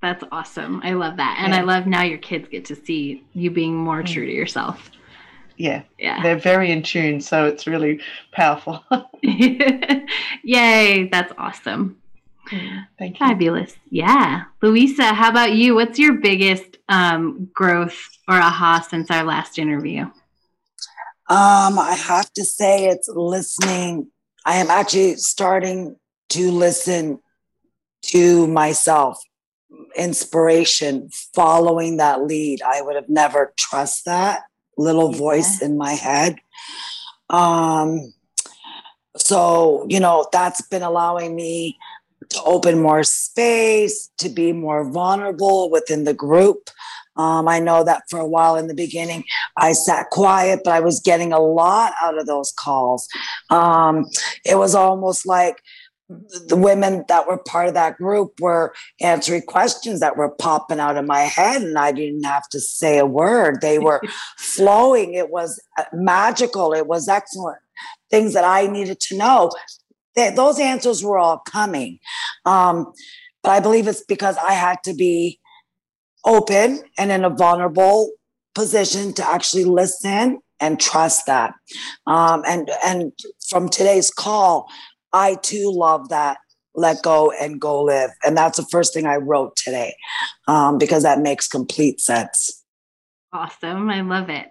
That's 0.00 0.22
awesome. 0.30 0.80
I 0.84 0.92
love 0.92 1.16
that. 1.16 1.38
And 1.40 1.52
yeah. 1.52 1.60
I 1.60 1.62
love 1.62 1.86
now 1.86 2.02
your 2.02 2.18
kids 2.18 2.48
get 2.48 2.64
to 2.66 2.76
see 2.76 3.24
you 3.32 3.50
being 3.50 3.74
more 3.74 4.02
true 4.02 4.26
to 4.26 4.32
yourself. 4.32 4.90
Yeah. 5.56 5.82
Yeah. 5.98 6.22
They're 6.22 6.38
very 6.38 6.70
in 6.70 6.84
tune, 6.84 7.20
so 7.20 7.46
it's 7.46 7.66
really 7.66 8.00
powerful. 8.32 8.84
Yay, 9.22 11.08
that's 11.10 11.32
awesome. 11.36 12.00
Thank 12.48 13.20
you. 13.20 13.26
Fabulous. 13.26 13.74
Yeah. 13.90 14.44
Louisa, 14.62 15.12
how 15.14 15.28
about 15.30 15.52
you? 15.52 15.74
What's 15.74 15.98
your 15.98 16.14
biggest 16.14 16.78
um, 16.88 17.50
growth 17.52 18.08
or 18.28 18.36
aha 18.36 18.86
since 18.88 19.10
our 19.10 19.24
last 19.24 19.58
interview? 19.58 20.02
Um, 21.30 21.78
I 21.78 21.94
have 21.94 22.32
to 22.34 22.44
say 22.44 22.86
it's 22.86 23.08
listening. 23.08 24.08
I 24.48 24.54
am 24.54 24.70
actually 24.70 25.16
starting 25.16 25.96
to 26.30 26.50
listen 26.50 27.18
to 28.04 28.46
myself. 28.46 29.22
Inspiration 29.94 31.10
following 31.34 31.98
that 31.98 32.24
lead. 32.24 32.62
I 32.62 32.80
would 32.80 32.96
have 32.96 33.10
never 33.10 33.52
trust 33.58 34.06
that 34.06 34.44
little 34.78 35.12
yeah. 35.12 35.18
voice 35.18 35.60
in 35.60 35.76
my 35.76 35.92
head. 35.92 36.38
Um 37.28 38.14
so 39.18 39.84
you 39.90 40.00
know 40.00 40.26
that's 40.32 40.62
been 40.68 40.82
allowing 40.82 41.36
me 41.36 41.76
to 42.30 42.42
open 42.44 42.80
more 42.80 43.04
space 43.04 44.10
to 44.16 44.30
be 44.30 44.52
more 44.52 44.82
vulnerable 44.90 45.70
within 45.70 46.04
the 46.04 46.14
group 46.14 46.70
um, 47.18 47.48
I 47.48 47.58
know 47.58 47.82
that 47.82 48.04
for 48.08 48.20
a 48.20 48.26
while 48.26 48.56
in 48.56 48.68
the 48.68 48.74
beginning, 48.74 49.24
I 49.56 49.72
sat 49.72 50.10
quiet, 50.10 50.60
but 50.64 50.72
I 50.72 50.80
was 50.80 51.00
getting 51.00 51.32
a 51.32 51.40
lot 51.40 51.92
out 52.00 52.16
of 52.16 52.26
those 52.26 52.52
calls. 52.52 53.08
Um, 53.50 54.06
it 54.44 54.56
was 54.56 54.74
almost 54.74 55.26
like 55.26 55.60
the 56.08 56.56
women 56.56 57.04
that 57.08 57.26
were 57.26 57.36
part 57.36 57.68
of 57.68 57.74
that 57.74 57.98
group 57.98 58.40
were 58.40 58.72
answering 59.00 59.42
questions 59.42 60.00
that 60.00 60.16
were 60.16 60.30
popping 60.30 60.80
out 60.80 60.96
of 60.96 61.04
my 61.04 61.20
head 61.20 61.60
and 61.60 61.78
i 61.78 61.92
didn't 61.92 62.24
have 62.24 62.48
to 62.48 62.58
say 62.60 62.96
a 62.96 63.04
word. 63.04 63.60
They 63.60 63.78
were 63.88 64.00
flowing. 64.38 65.12
It 65.12 65.28
was 65.28 65.60
uh, 65.76 65.84
magical. 65.92 66.72
It 66.72 66.86
was 66.86 67.08
excellent. 67.08 67.58
Things 68.10 68.32
that 68.32 68.44
i 68.44 68.66
needed 68.66 69.00
to 69.00 69.18
know. 69.18 69.50
They, 70.14 70.30
those 70.30 70.58
answers 70.58 71.04
were 71.04 71.18
all 71.18 71.40
coming. 71.40 71.98
Um, 72.46 72.90
but 73.42 73.50
i 73.50 73.60
believe 73.60 73.86
it's 73.86 74.04
because 74.04 74.36
i 74.38 74.52
had 74.52 74.78
to 74.84 74.94
be 74.94 75.38
open 76.28 76.82
and 76.96 77.10
in 77.10 77.24
a 77.24 77.30
vulnerable 77.30 78.10
position 78.54 79.12
to 79.14 79.26
actually 79.26 79.64
listen 79.64 80.40
and 80.60 80.80
trust 80.80 81.26
that 81.26 81.54
um, 82.06 82.42
and 82.46 82.70
and 82.84 83.12
from 83.48 83.68
today's 83.68 84.10
call 84.10 84.68
I 85.12 85.36
too 85.36 85.72
love 85.72 86.08
that 86.10 86.38
let 86.78 87.02
go 87.02 87.32
and 87.32 87.60
go 87.60 87.82
live. 87.82 88.10
And 88.24 88.36
that's 88.36 88.56
the 88.56 88.66
first 88.70 88.94
thing 88.94 89.04
I 89.04 89.16
wrote 89.16 89.56
today 89.56 89.94
um, 90.46 90.78
because 90.78 91.02
that 91.02 91.18
makes 91.18 91.48
complete 91.48 92.00
sense. 92.00 92.64
Awesome. 93.32 93.90
I 93.90 94.00
love 94.00 94.30
it. 94.30 94.46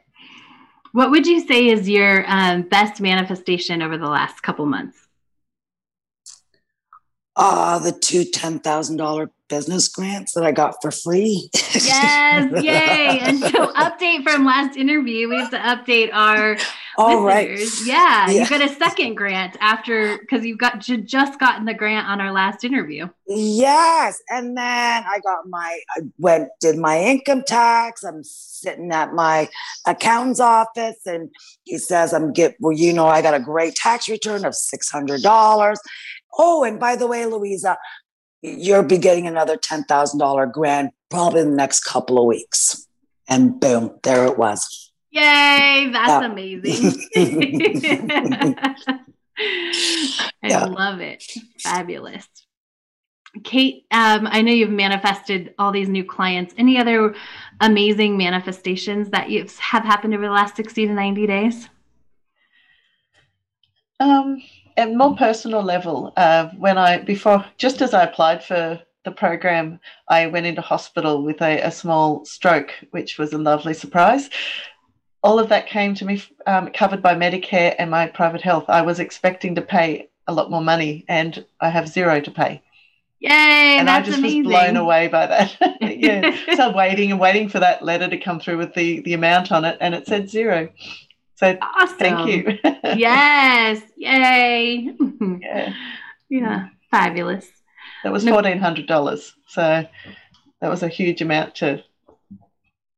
What 0.92 1.10
would 1.12 1.26
you 1.26 1.46
say 1.48 1.68
is 1.68 1.90
your 1.90 2.26
um, 2.28 2.64
best 2.64 3.02
manifestation 3.02 3.82
over 3.82 3.98
the 3.98 4.08
last 4.08 4.42
couple 4.44 4.66
months? 4.66 5.07
Uh, 7.40 7.78
the 7.78 7.92
two 7.92 8.24
$10,000 8.24 9.30
business 9.48 9.88
grants 9.88 10.34
that 10.34 10.44
I 10.44 10.52
got 10.52 10.82
for 10.82 10.90
free. 10.92 11.50
yes, 11.54 12.64
yay. 12.64 13.20
And 13.28 13.40
so 13.40 13.72
update 13.74 14.24
from 14.24 14.44
last 14.44 14.76
interview, 14.76 15.30
we 15.30 15.38
have 15.38 15.52
to 15.52 15.58
update 15.58 16.10
our 16.12 16.58
all 17.00 17.24
right. 17.24 17.48
Yeah, 17.86 18.28
yeah, 18.30 18.44
you 18.44 18.50
got 18.50 18.64
a 18.64 18.74
second 18.74 19.14
grant 19.14 19.56
after 19.60 20.18
because 20.18 20.44
you 20.44 20.58
got 20.58 20.80
just 20.80 21.40
gotten 21.40 21.66
the 21.66 21.76
grant 21.76 22.08
on 22.08 22.20
our 22.20 22.32
last 22.32 22.64
interview. 22.64 23.08
Yes, 23.28 24.20
and 24.30 24.58
then 24.58 25.04
I 25.04 25.20
got 25.24 25.48
my 25.48 25.80
I 25.96 26.02
went 26.18 26.50
did 26.60 26.76
my 26.78 27.00
income 27.00 27.44
tax. 27.46 28.04
I'm 28.04 28.24
sitting 28.24 28.92
at 28.92 29.14
my 29.14 29.48
accountant's 29.86 30.40
office, 30.40 30.98
and 31.06 31.30
he 31.66 31.78
says 31.78 32.14
I'm 32.14 32.34
get 32.34 32.56
well. 32.60 32.76
You 32.76 32.94
know, 32.94 33.06
I 33.06 33.22
got 33.22 33.36
a 33.36 33.40
great 33.40 33.76
tax 33.76 34.10
return 34.10 34.44
of 34.44 34.56
six 34.56 34.90
hundred 34.90 35.22
dollars. 35.22 35.80
Oh, 36.38 36.64
and 36.64 36.80
by 36.80 36.96
the 36.96 37.08
way, 37.08 37.26
Louisa, 37.26 37.78
you'll 38.42 38.84
be 38.84 38.98
getting 38.98 39.28
another 39.28 39.58
ten 39.58 39.84
thousand 39.84 40.20
dollar 40.20 40.46
grant 40.46 40.94
probably 41.10 41.42
in 41.42 41.52
the 41.52 41.56
next 41.56 41.84
couple 41.84 42.20
of 42.20 42.26
weeks. 42.26 42.88
And 43.28 43.60
boom, 43.60 44.00
there 44.04 44.26
it 44.26 44.38
was. 44.38 44.92
Yay, 45.12 45.90
that's 45.92 46.10
yeah. 46.10 46.26
amazing. 46.26 47.04
I 49.38 50.48
yeah. 50.50 50.66
love 50.66 51.00
it. 51.00 51.24
Fabulous. 51.60 52.28
Kate, 53.44 53.86
um, 53.92 54.28
I 54.28 54.42
know 54.42 54.52
you've 54.52 54.70
manifested 54.70 55.54
all 55.60 55.72
these 55.72 55.90
new 55.90 56.04
clients. 56.04 56.54
Any 56.58 56.78
other 56.78 57.16
amazing 57.60 58.18
manifestations 58.18 59.10
that 59.10 59.30
you 59.30 59.46
have 59.60 59.84
happened 59.84 60.14
over 60.14 60.26
the 60.26 60.32
last 60.32 60.56
60 60.56 60.88
to 60.88 60.94
90 60.94 61.28
days? 61.28 61.70
Um, 64.00 64.42
at 64.78 64.94
more 64.94 65.16
personal 65.16 65.64
level, 65.64 66.14
uh, 66.16 66.50
when 66.58 66.78
I, 66.78 67.00
before, 67.00 67.44
just 67.58 67.82
as 67.82 67.94
I 67.94 68.04
applied 68.04 68.44
for 68.44 68.80
the 69.04 69.12
program, 69.12 69.80
I 70.08 70.28
went 70.28 70.46
into 70.46 70.62
hospital 70.62 71.24
with 71.24 71.42
a, 71.42 71.62
a 71.62 71.72
small 71.72 72.24
stroke, 72.26 72.72
which 72.92 73.18
was 73.18 73.34
a 73.34 73.38
lovely 73.38 73.74
surprise 73.74 74.30
all 75.24 75.40
of 75.40 75.50
that 75.50 75.68
came 75.68 75.96
to 75.96 76.06
me 76.06 76.24
um, 76.46 76.70
covered 76.72 77.02
by 77.02 77.16
Medicare 77.16 77.76
and 77.78 77.92
my 77.92 78.08
private 78.08 78.42
health. 78.42 78.66
I 78.70 78.82
was 78.82 79.00
expecting 79.00 79.56
to 79.56 79.62
pay 79.62 80.10
a 80.28 80.34
lot 80.34 80.52
more 80.52 80.62
money, 80.62 81.06
and 81.08 81.46
I 81.60 81.70
have 81.70 81.88
zero 81.88 82.20
to 82.22 82.32
pay. 82.32 82.62
Yay! 83.20 83.30
And 83.78 83.90
I 83.90 84.02
just 84.02 84.20
amazing. 84.20 84.44
was 84.44 84.54
blown 84.54 84.78
away 84.78 85.08
by 85.08 85.26
that. 85.26 85.58
yeah. 85.82 86.38
so 86.56 86.72
waiting 86.72 87.12
and 87.12 87.20
waiting 87.20 87.50
for 87.50 87.60
that 87.60 87.84
letter 87.84 88.08
to 88.08 88.18
come 88.18 88.40
through 88.40 88.58
with 88.58 88.74
the 88.74 89.02
the 89.02 89.14
amount 89.14 89.52
on 89.52 89.66
it, 89.66 89.78
and 89.82 89.96
it 89.96 90.06
said 90.06 90.30
zero. 90.30 90.70
So 91.38 91.56
awesome. 91.62 91.98
thank 91.98 92.30
you. 92.30 92.58
yes. 92.84 93.82
Yay. 93.96 94.96
yeah. 95.42 95.74
Yeah. 96.30 96.68
Fabulous. 96.92 97.48
That 98.04 98.12
was 98.12 98.28
fourteen 98.28 98.60
hundred 98.60 98.86
dollars. 98.86 99.34
So 99.48 99.88
that 100.60 100.70
was 100.70 100.84
a 100.84 100.90
huge 100.90 101.22
amount 101.22 101.56
to 101.56 101.82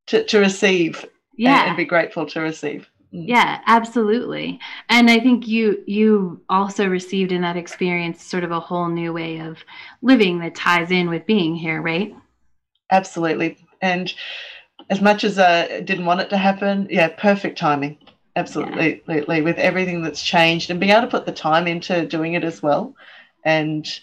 to, 0.08 0.24
to 0.24 0.40
receive 0.40 1.04
yeah. 1.36 1.60
and, 1.60 1.68
and 1.68 1.76
be 1.76 1.84
grateful 1.84 2.26
to 2.26 2.40
receive. 2.40 2.90
Mm. 3.14 3.28
Yeah, 3.28 3.60
absolutely. 3.66 4.58
And 4.88 5.10
I 5.10 5.20
think 5.20 5.46
you 5.46 5.82
you 5.86 6.40
also 6.48 6.88
received 6.88 7.30
in 7.30 7.42
that 7.42 7.56
experience 7.56 8.24
sort 8.24 8.42
of 8.42 8.50
a 8.50 8.58
whole 8.58 8.88
new 8.88 9.12
way 9.12 9.38
of 9.38 9.58
living 10.02 10.40
that 10.40 10.56
ties 10.56 10.90
in 10.90 11.08
with 11.08 11.24
being 11.26 11.54
here, 11.54 11.80
right? 11.80 12.12
Absolutely. 12.90 13.58
And 13.80 14.12
as 14.88 15.00
much 15.00 15.22
as 15.22 15.38
I 15.38 15.80
didn't 15.80 16.06
want 16.06 16.20
it 16.20 16.30
to 16.30 16.36
happen, 16.36 16.88
yeah, 16.90 17.08
perfect 17.08 17.58
timing. 17.58 17.98
Absolutely, 18.36 19.02
yeah. 19.08 19.40
with 19.40 19.58
everything 19.58 20.02
that's 20.02 20.22
changed 20.22 20.70
and 20.70 20.78
being 20.78 20.92
able 20.92 21.02
to 21.02 21.08
put 21.08 21.26
the 21.26 21.32
time 21.32 21.66
into 21.66 22.06
doing 22.06 22.34
it 22.34 22.44
as 22.44 22.62
well, 22.62 22.94
and 23.44 24.00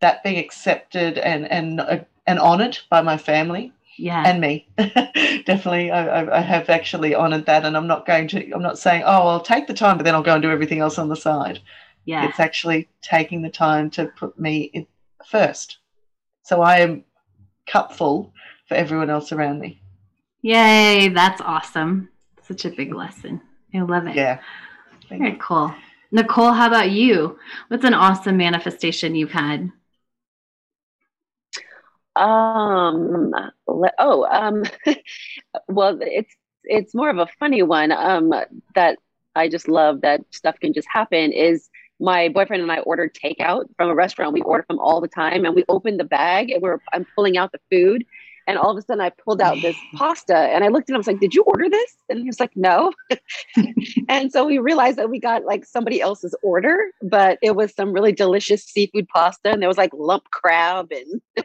that 0.00 0.22
being 0.24 0.38
accepted 0.38 1.18
and 1.18 1.50
and 1.50 1.80
uh, 1.80 1.98
and 2.26 2.38
honored 2.38 2.78
by 2.90 3.02
my 3.02 3.16
family 3.16 3.72
yeah. 3.98 4.24
and 4.26 4.40
me. 4.40 4.68
Definitely 4.76 5.90
I, 5.90 6.38
I, 6.38 6.40
have 6.40 6.68
actually 6.68 7.14
honored 7.14 7.46
that 7.46 7.64
and 7.64 7.76
i'm 7.76 7.86
not 7.86 8.06
going 8.06 8.28
to 8.28 8.52
i'm 8.52 8.62
not 8.62 8.78
saying 8.78 9.02
oh 9.04 9.28
i'll 9.28 9.40
take 9.40 9.66
the 9.66 9.74
time 9.74 9.96
but 9.96 10.04
then 10.04 10.14
i'll 10.14 10.22
go 10.22 10.34
and 10.34 10.42
do 10.42 10.50
everything 10.50 10.80
else 10.80 10.98
on 10.98 11.08
the 11.08 11.16
side. 11.16 11.60
Yeah. 12.04 12.28
It's 12.28 12.40
actually 12.40 12.88
taking 13.02 13.42
the 13.42 13.50
time 13.50 13.90
to 13.90 14.06
put 14.06 14.38
me 14.38 14.86
first. 15.26 15.78
So 16.42 16.62
i 16.62 16.78
am 16.78 17.04
cup 17.66 17.92
full 17.92 18.32
for 18.68 18.74
everyone 18.74 19.10
else 19.10 19.32
around 19.32 19.60
me. 19.60 19.80
Yay 20.42 21.08
that's 21.08 21.40
awesome. 21.40 22.08
Such 22.42 22.64
a 22.64 22.70
big 22.70 22.94
lesson 22.94 23.40
i 23.76 23.82
love 23.82 24.06
it 24.06 24.14
yeah 24.16 24.40
Thank 25.08 25.22
very 25.22 25.32
you. 25.32 25.38
cool 25.38 25.74
nicole 26.10 26.52
how 26.52 26.66
about 26.66 26.90
you 26.90 27.38
what's 27.68 27.84
an 27.84 27.94
awesome 27.94 28.36
manifestation 28.36 29.14
you've 29.14 29.32
had 29.32 29.70
um. 32.16 33.32
Oh. 33.98 34.26
Um. 34.30 34.64
well, 35.68 35.98
it's 36.00 36.34
it's 36.64 36.94
more 36.94 37.10
of 37.10 37.18
a 37.18 37.28
funny 37.38 37.62
one. 37.62 37.92
Um. 37.92 38.32
That 38.74 38.98
I 39.34 39.48
just 39.48 39.68
love 39.68 40.00
that 40.00 40.22
stuff 40.30 40.58
can 40.58 40.72
just 40.72 40.88
happen. 40.90 41.32
Is 41.32 41.68
my 42.00 42.28
boyfriend 42.28 42.62
and 42.62 42.72
I 42.72 42.80
ordered 42.80 43.14
takeout 43.14 43.64
from 43.76 43.90
a 43.90 43.94
restaurant 43.94 44.32
we 44.32 44.42
order 44.42 44.64
from 44.66 44.78
all 44.78 45.00
the 45.00 45.08
time, 45.08 45.44
and 45.44 45.54
we 45.54 45.64
opened 45.68 46.00
the 46.00 46.04
bag 46.04 46.50
and 46.50 46.62
we're 46.62 46.78
I'm 46.92 47.06
pulling 47.14 47.36
out 47.36 47.52
the 47.52 47.60
food, 47.70 48.04
And 48.46 48.58
all 48.58 48.70
of 48.70 48.76
a 48.76 48.82
sudden 48.82 49.00
I 49.00 49.10
pulled 49.10 49.40
out 49.40 49.60
this 49.60 49.76
pasta 49.94 50.36
and 50.36 50.64
I 50.64 50.68
looked 50.68 50.88
at 50.88 50.92
him, 50.92 50.96
I 50.96 50.98
was 50.98 51.06
like, 51.06 51.20
Did 51.20 51.34
you 51.34 51.42
order 51.42 51.68
this? 51.68 51.96
And 52.08 52.20
he 52.20 52.26
was 52.26 52.40
like, 52.40 52.56
No. 52.56 52.92
and 54.08 54.30
so 54.30 54.46
we 54.46 54.58
realized 54.58 54.98
that 54.98 55.10
we 55.10 55.20
got 55.20 55.44
like 55.44 55.64
somebody 55.64 56.00
else's 56.00 56.34
order, 56.42 56.78
but 57.02 57.38
it 57.42 57.56
was 57.56 57.74
some 57.74 57.92
really 57.92 58.12
delicious 58.12 58.64
seafood 58.64 59.08
pasta. 59.08 59.50
And 59.50 59.60
there 59.60 59.68
was 59.68 59.78
like 59.78 59.90
lump 59.92 60.24
crab 60.30 60.92
and 60.92 61.20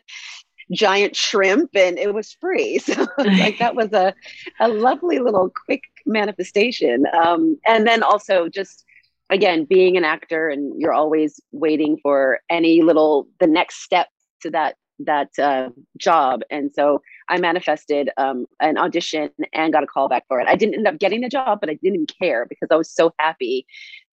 giant 0.71 1.15
shrimp 1.15 1.71
and 1.75 1.97
it 1.97 2.13
was 2.13 2.33
free. 2.39 2.79
So 2.79 3.07
like 3.17 3.59
that 3.59 3.75
was 3.75 3.91
a, 3.93 4.13
a 4.59 4.67
lovely 4.67 5.19
little 5.19 5.51
quick 5.65 5.83
manifestation. 6.05 7.05
Um, 7.13 7.59
and 7.67 7.85
then 7.85 8.03
also 8.03 8.47
just 8.47 8.85
again 9.29 9.65
being 9.65 9.97
an 9.97 10.03
actor 10.03 10.49
and 10.49 10.79
you're 10.79 10.93
always 10.93 11.39
waiting 11.51 11.97
for 12.03 12.39
any 12.49 12.81
little 12.81 13.27
the 13.39 13.47
next 13.47 13.81
step 13.81 14.07
to 14.41 14.51
that 14.51 14.75
that 15.05 15.29
uh, 15.39 15.69
job 15.97 16.41
and 16.49 16.71
so 16.73 17.01
i 17.29 17.37
manifested 17.37 18.09
um, 18.17 18.45
an 18.59 18.77
audition 18.77 19.29
and 19.53 19.73
got 19.73 19.83
a 19.83 19.87
call 19.87 20.07
back 20.07 20.25
for 20.27 20.39
it 20.39 20.47
i 20.47 20.55
didn't 20.55 20.75
end 20.75 20.87
up 20.87 20.99
getting 20.99 21.21
the 21.21 21.29
job 21.29 21.59
but 21.59 21.69
i 21.69 21.77
didn't 21.81 22.11
care 22.19 22.45
because 22.45 22.67
i 22.71 22.75
was 22.75 22.89
so 22.89 23.13
happy 23.19 23.65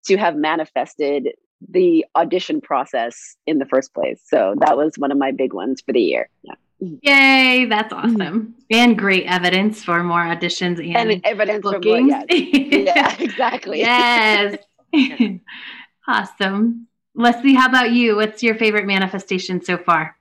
to 0.05 0.17
have 0.17 0.37
manifested 0.37 1.29
the 1.71 2.05
audition 2.15 2.61
process 2.61 3.37
in 3.47 3.59
the 3.59 3.67
first 3.67 3.93
place 3.93 4.21
so 4.25 4.55
that 4.61 4.77
was 4.77 4.95
one 4.97 5.11
of 5.11 5.19
my 5.19 5.33
big 5.33 5.53
ones 5.53 5.81
for 5.85 5.93
the 5.93 6.01
year 6.01 6.29
yeah. 6.43 6.55
Yay, 6.81 7.65
that's 7.65 7.93
mm-hmm. 7.93 8.21
awesome. 8.21 8.55
And 8.71 8.97
great 8.97 9.27
evidence 9.27 9.83
for 9.83 10.03
more 10.05 10.21
auditions 10.21 10.79
and, 10.79 11.11
and 11.11 11.21
evidence 11.25 11.63
bookings. 11.63 12.13
for 12.13 12.19
more. 12.19 12.25
Yes. 12.29 12.87
yeah, 12.87 13.17
exactly. 13.19 13.81
yes. 13.81 14.59
awesome. 16.09 16.87
Leslie, 17.15 17.55
how 17.55 17.69
about 17.69 17.91
you? 17.91 18.17
What's 18.17 18.43
your 18.43 18.55
favorite 18.55 18.87
manifestation 18.87 19.61
so 19.63 19.77
far? 19.77 20.17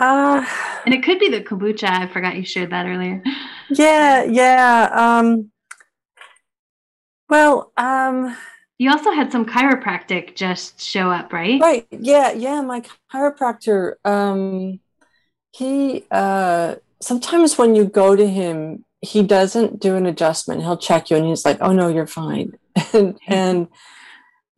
Uh, 0.00 0.46
and 0.84 0.94
it 0.94 1.02
could 1.02 1.18
be 1.18 1.28
the 1.28 1.42
kombucha. 1.42 1.88
I 1.88 2.06
forgot 2.06 2.36
you 2.36 2.44
shared 2.44 2.70
that 2.70 2.86
earlier. 2.86 3.22
Yeah, 3.70 4.24
yeah. 4.24 4.88
Um, 4.92 5.50
well, 7.28 7.72
um, 7.76 8.36
you 8.78 8.90
also 8.90 9.10
had 9.10 9.32
some 9.32 9.44
chiropractic 9.44 10.36
just 10.36 10.80
show 10.80 11.10
up, 11.10 11.32
right? 11.32 11.60
Right. 11.60 11.86
Yeah, 11.90 12.32
yeah. 12.32 12.60
My 12.62 12.82
chiropractor, 13.12 13.94
um, 14.04 14.80
he 15.52 16.04
uh, 16.10 16.76
sometimes 17.00 17.58
when 17.58 17.74
you 17.74 17.84
go 17.84 18.16
to 18.16 18.26
him, 18.26 18.84
he 19.00 19.22
doesn't 19.22 19.80
do 19.80 19.96
an 19.96 20.06
adjustment. 20.06 20.62
He'll 20.62 20.76
check 20.76 21.10
you 21.10 21.16
and 21.16 21.26
he's 21.26 21.44
like, 21.44 21.58
"Oh 21.60 21.72
no, 21.72 21.88
you're 21.88 22.06
fine," 22.06 22.52
and 22.92 23.18
and 23.26 23.68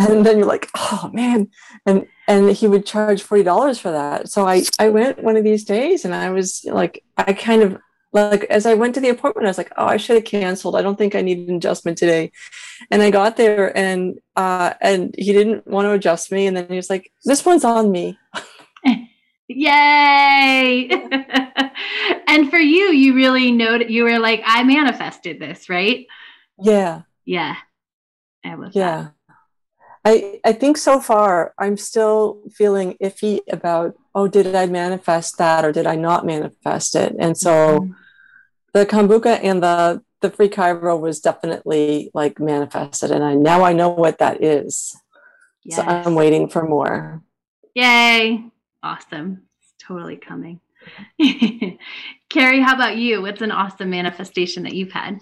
and 0.08 0.24
then 0.24 0.38
you're 0.38 0.46
like, 0.46 0.68
"Oh 0.74 1.10
man," 1.12 1.48
and 1.86 2.06
and 2.26 2.50
he 2.50 2.66
would 2.66 2.86
charge 2.86 3.22
forty 3.22 3.42
dollars 3.42 3.78
for 3.78 3.90
that. 3.90 4.30
So 4.30 4.46
I 4.46 4.64
I 4.78 4.88
went 4.88 5.22
one 5.22 5.36
of 5.36 5.44
these 5.44 5.64
days 5.64 6.04
and 6.04 6.14
I 6.14 6.30
was 6.30 6.64
like, 6.64 7.04
I 7.16 7.32
kind 7.32 7.62
of 7.62 7.78
like 8.12 8.44
as 8.44 8.66
I 8.66 8.74
went 8.74 8.94
to 8.94 9.00
the 9.00 9.10
appointment, 9.10 9.46
I 9.46 9.50
was 9.50 9.58
like, 9.58 9.72
"Oh, 9.76 9.86
I 9.86 9.96
should 9.96 10.16
have 10.16 10.24
canceled. 10.24 10.76
I 10.76 10.82
don't 10.82 10.96
think 10.96 11.14
I 11.14 11.20
need 11.20 11.48
an 11.48 11.56
adjustment 11.56 11.98
today." 11.98 12.32
And 12.90 13.02
I 13.02 13.10
got 13.10 13.36
there 13.36 13.76
and 13.76 14.18
uh 14.36 14.74
and 14.80 15.14
he 15.16 15.32
didn't 15.32 15.66
want 15.66 15.86
to 15.86 15.92
adjust 15.92 16.32
me, 16.32 16.46
and 16.46 16.56
then 16.56 16.66
he 16.68 16.76
was 16.76 16.90
like, 16.90 17.12
"This 17.24 17.44
one's 17.44 17.64
on 17.64 17.90
me." 17.92 18.18
Yay! 19.52 20.88
and 22.28 22.50
for 22.50 22.58
you, 22.58 22.92
you 22.92 23.14
really 23.14 23.50
know 23.50 23.76
that 23.78 23.90
you 23.90 24.04
were 24.04 24.20
like, 24.20 24.42
I 24.46 24.62
manifested 24.62 25.40
this, 25.40 25.68
right? 25.68 26.06
Yeah. 26.62 27.02
Yeah. 27.24 27.56
I 28.44 28.54
love 28.54 28.70
yeah. 28.74 28.96
That. 29.02 29.12
I, 30.04 30.40
I 30.44 30.52
think 30.52 30.78
so 30.78 31.00
far 31.00 31.52
I'm 31.58 31.76
still 31.76 32.40
feeling 32.52 32.96
iffy 33.02 33.40
about, 33.50 33.96
oh, 34.14 34.28
did 34.28 34.54
I 34.54 34.66
manifest 34.66 35.38
that 35.38 35.64
or 35.64 35.72
did 35.72 35.86
I 35.86 35.96
not 35.96 36.24
manifest 36.24 36.94
it? 36.94 37.14
And 37.18 37.36
so 37.36 37.80
mm-hmm. 37.80 37.92
the 38.72 38.86
kombucha 38.86 39.40
and 39.42 39.62
the 39.62 40.02
the 40.20 40.30
free 40.30 40.50
chiro 40.50 41.00
was 41.00 41.20
definitely 41.20 42.10
like 42.12 42.38
manifested 42.38 43.10
and 43.10 43.24
I 43.24 43.34
now 43.34 43.62
I 43.62 43.72
know 43.72 43.88
what 43.88 44.18
that 44.18 44.42
is. 44.42 44.94
Yes. 45.64 45.76
So 45.76 45.82
I'm 45.82 46.14
waiting 46.14 46.48
for 46.48 46.66
more. 46.66 47.22
Yay. 47.74 48.44
Awesome. 48.82 49.42
It's 49.60 49.74
totally 49.78 50.16
coming. 50.16 50.60
Carrie, 52.28 52.60
how 52.60 52.74
about 52.74 52.96
you? 52.96 53.22
What's 53.22 53.42
an 53.42 53.50
awesome 53.50 53.90
manifestation 53.90 54.62
that 54.62 54.74
you've 54.74 54.92
had? 54.92 55.20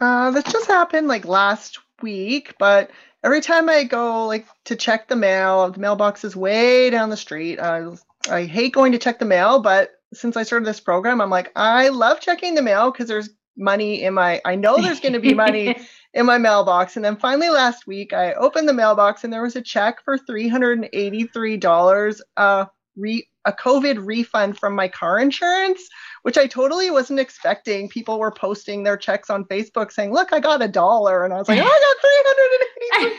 Uh, 0.00 0.30
this 0.30 0.44
just 0.44 0.68
happened 0.68 1.08
like 1.08 1.24
last 1.24 1.78
week, 2.02 2.54
but 2.58 2.90
every 3.22 3.40
time 3.40 3.68
I 3.68 3.84
go 3.84 4.26
like 4.26 4.46
to 4.66 4.76
check 4.76 5.08
the 5.08 5.16
mail, 5.16 5.70
the 5.70 5.80
mailbox 5.80 6.24
is 6.24 6.36
way 6.36 6.90
down 6.90 7.10
the 7.10 7.16
street. 7.16 7.58
Uh, 7.58 7.96
I 8.30 8.44
hate 8.44 8.72
going 8.72 8.92
to 8.92 8.98
check 8.98 9.18
the 9.18 9.24
mail, 9.24 9.60
but 9.60 9.90
since 10.12 10.36
I 10.36 10.42
started 10.42 10.66
this 10.66 10.80
program, 10.80 11.20
I'm 11.20 11.30
like, 11.30 11.52
I 11.56 11.88
love 11.88 12.20
checking 12.20 12.54
the 12.54 12.62
mail 12.62 12.90
because 12.90 13.08
there's 13.08 13.30
money 13.56 14.02
in 14.02 14.14
my, 14.14 14.40
I 14.44 14.56
know 14.56 14.80
there's 14.80 15.00
going 15.00 15.12
to 15.12 15.20
be 15.20 15.34
money 15.34 15.76
in 16.14 16.26
my 16.26 16.38
mailbox. 16.38 16.96
And 16.96 17.04
then 17.04 17.16
finally 17.16 17.50
last 17.50 17.86
week, 17.86 18.12
I 18.12 18.34
opened 18.34 18.68
the 18.68 18.74
mailbox 18.74 19.24
and 19.24 19.32
there 19.32 19.42
was 19.42 19.56
a 19.56 19.62
check 19.62 20.02
for 20.04 20.18
$383. 20.18 22.20
Uh, 22.36 22.64
re- 22.96 23.28
a 23.46 23.52
COVID 23.52 24.04
refund 24.04 24.58
from 24.58 24.74
my 24.74 24.88
car 24.88 25.18
insurance, 25.18 25.88
which 26.22 26.36
I 26.38 26.46
totally 26.46 26.90
wasn't 26.90 27.20
expecting. 27.20 27.88
People 27.88 28.18
were 28.18 28.30
posting 28.30 28.82
their 28.82 28.96
checks 28.96 29.30
on 29.30 29.44
Facebook 29.44 29.92
saying, 29.92 30.12
"Look, 30.12 30.32
I 30.32 30.40
got 30.40 30.62
a 30.62 30.68
dollar," 30.68 31.24
and 31.24 31.32
I 31.32 31.38
was 31.38 31.48
like, 31.48 31.58
"Oh, 31.58 31.64
I 31.64 31.80
got 31.86 31.96
three 32.00 32.22
hundred 32.26 32.50
and 32.54 33.12
eighty." 33.12 33.16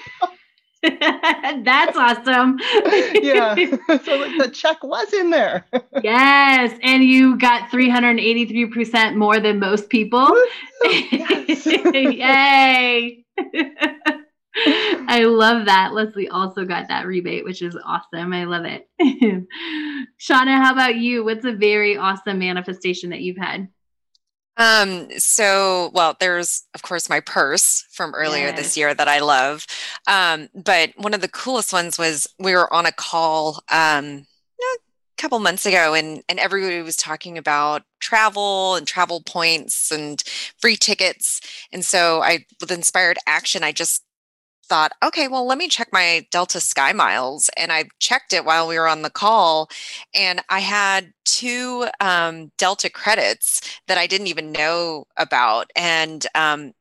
That's 1.64 1.96
awesome. 1.96 2.58
yeah, 3.24 3.56
so 4.04 4.38
the 4.38 4.50
check 4.52 4.84
was 4.84 5.14
in 5.14 5.30
there. 5.30 5.66
yes, 6.04 6.78
and 6.82 7.04
you 7.04 7.38
got 7.38 7.70
three 7.70 7.90
hundred 7.90 8.20
eighty-three 8.20 8.68
percent 8.68 9.16
more 9.16 9.40
than 9.40 9.60
most 9.60 9.90
people. 9.90 10.28
Yay! 11.94 13.24
I 14.66 15.24
love 15.24 15.66
that. 15.66 15.94
Leslie 15.94 16.28
also 16.28 16.66
got 16.66 16.90
that 16.90 17.08
rebate, 17.08 17.46
which 17.46 17.62
is 17.62 17.78
awesome. 17.86 18.34
I 18.34 18.44
love 18.44 18.66
it. 18.66 18.90
Chana, 20.20 20.58
how 20.58 20.74
about 20.74 20.96
you? 20.96 21.24
What's 21.24 21.46
a 21.46 21.54
very 21.54 21.98
awesome 21.98 22.40
manifestation 22.40 23.12
that 23.12 23.22
you've 23.22 23.38
had? 23.38 23.70
Um, 24.58 25.08
so 25.18 25.92
well, 25.94 26.18
there's 26.20 26.68
of 26.74 26.82
course 26.82 27.10
my 27.10 27.22
purse 27.22 27.86
from 27.92 28.14
earlier 28.14 28.48
yes. 28.48 28.58
this 28.58 28.78
year 28.78 28.94
that 28.94 29.08
I 29.08 29.20
love. 29.20 29.66
Um, 30.08 30.50
but 30.54 30.92
one 30.98 31.14
of 31.14 31.22
the 31.22 31.30
coolest 31.30 31.72
ones 31.72 31.98
was 31.98 32.28
we 32.38 32.54
were 32.54 32.72
on 32.74 32.86
a 32.86 32.92
call 32.92 33.64
um 33.72 34.28
a 34.62 35.22
couple 35.22 35.40
months 35.40 35.66
ago 35.66 35.94
and 35.94 36.22
and 36.28 36.40
everybody 36.40 36.82
was 36.82 36.98
talking 36.98 37.38
about 37.38 37.84
travel 38.00 38.76
and 38.76 38.86
travel 38.86 39.22
points 39.22 39.92
and 39.92 40.22
free 40.60 40.76
tickets. 40.76 41.40
And 41.72 41.86
so 41.86 42.22
I 42.22 42.46
with 42.60 42.72
inspired 42.72 43.18
action, 43.26 43.64
I 43.64 43.72
just 43.72 44.04
thought, 44.72 44.94
okay, 45.04 45.28
well, 45.28 45.46
let 45.46 45.58
me 45.58 45.68
check 45.68 45.90
my 45.92 46.26
Delta 46.32 46.62
Sky 46.62 46.94
Miles. 46.94 47.50
And 47.58 47.74
I 47.74 47.90
checked 48.00 48.32
it 48.32 48.46
while 48.46 48.70
we 48.70 48.80
were 48.80 48.88
on 48.88 49.02
the 49.02 49.10
call. 49.10 49.70
And 50.16 50.42
I 50.48 50.60
had 50.60 51.12
two 51.26 51.88
um, 52.00 52.54
Delta 52.58 52.90
credits 52.90 53.60
that 53.90 53.98
I 53.98 54.08
didn't 54.08 54.28
even 54.28 54.54
know 54.54 55.08
about. 55.18 55.70
And 55.76 56.26
um, 56.36 56.72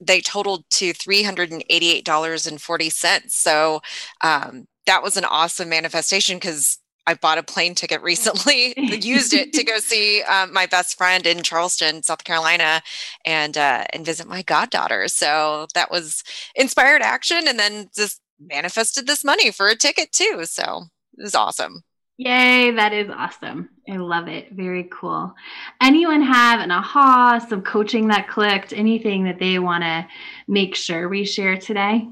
they 0.00 0.20
totaled 0.20 0.64
to 0.70 0.92
$388.40. 0.92 3.30
So 3.30 3.80
um, 4.22 4.66
that 4.86 5.04
was 5.04 5.16
an 5.16 5.24
awesome 5.24 5.68
manifestation 5.68 6.38
because 6.38 6.78
I 7.06 7.14
bought 7.14 7.38
a 7.38 7.42
plane 7.42 7.74
ticket 7.74 8.02
recently, 8.02 8.74
used 8.76 9.32
it 9.32 9.52
to 9.52 9.64
go 9.64 9.78
see 9.78 10.22
um, 10.22 10.52
my 10.52 10.66
best 10.66 10.98
friend 10.98 11.26
in 11.26 11.42
Charleston, 11.42 12.02
South 12.02 12.24
Carolina, 12.24 12.82
and 13.24 13.56
uh, 13.56 13.84
and 13.90 14.04
visit 14.04 14.26
my 14.26 14.42
goddaughter. 14.42 15.08
So 15.08 15.66
that 15.74 15.90
was 15.90 16.24
inspired 16.54 17.02
action, 17.02 17.46
and 17.46 17.58
then 17.58 17.88
just 17.94 18.20
manifested 18.40 19.06
this 19.06 19.24
money 19.24 19.50
for 19.50 19.68
a 19.68 19.76
ticket 19.76 20.12
too. 20.12 20.42
So 20.44 20.84
it 21.18 21.22
was 21.22 21.34
awesome. 21.34 21.82
Yay, 22.18 22.70
that 22.70 22.94
is 22.94 23.10
awesome. 23.10 23.68
I 23.90 23.96
love 23.96 24.26
it. 24.26 24.50
Very 24.52 24.88
cool. 24.90 25.34
Anyone 25.82 26.22
have 26.22 26.60
an 26.60 26.70
aha, 26.70 27.44
some 27.46 27.60
coaching 27.60 28.08
that 28.08 28.28
clicked, 28.28 28.72
anything 28.72 29.24
that 29.24 29.38
they 29.38 29.58
want 29.58 29.84
to 29.84 30.06
make 30.48 30.74
sure 30.74 31.10
we 31.10 31.26
share 31.26 31.58
today? 31.58 32.08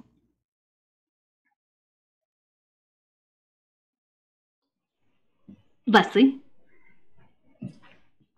Leslie? 5.87 6.41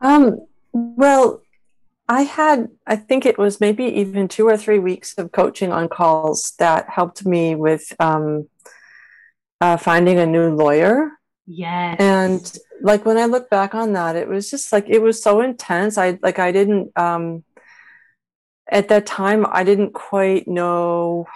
Um, 0.00 0.46
well, 0.72 1.42
I 2.08 2.22
had, 2.22 2.68
I 2.86 2.96
think 2.96 3.26
it 3.26 3.38
was 3.38 3.60
maybe 3.60 3.84
even 3.84 4.28
two 4.28 4.46
or 4.46 4.56
three 4.56 4.78
weeks 4.78 5.14
of 5.18 5.32
coaching 5.32 5.72
on 5.72 5.88
calls 5.88 6.52
that 6.58 6.88
helped 6.88 7.26
me 7.26 7.54
with 7.54 7.92
um, 7.98 8.48
uh, 9.60 9.76
finding 9.76 10.18
a 10.18 10.26
new 10.26 10.54
lawyer. 10.54 11.10
Yes. 11.46 11.96
And 11.98 12.58
like 12.80 13.04
when 13.06 13.18
I 13.18 13.24
look 13.24 13.48
back 13.50 13.74
on 13.74 13.92
that, 13.94 14.16
it 14.16 14.28
was 14.28 14.50
just 14.50 14.72
like, 14.72 14.88
it 14.88 15.00
was 15.00 15.22
so 15.22 15.40
intense. 15.40 15.98
I 15.98 16.18
like, 16.22 16.38
I 16.38 16.52
didn't, 16.52 16.92
um, 16.96 17.44
at 18.68 18.88
that 18.88 19.06
time, 19.06 19.46
I 19.48 19.64
didn't 19.64 19.92
quite 19.92 20.48
know 20.48 21.26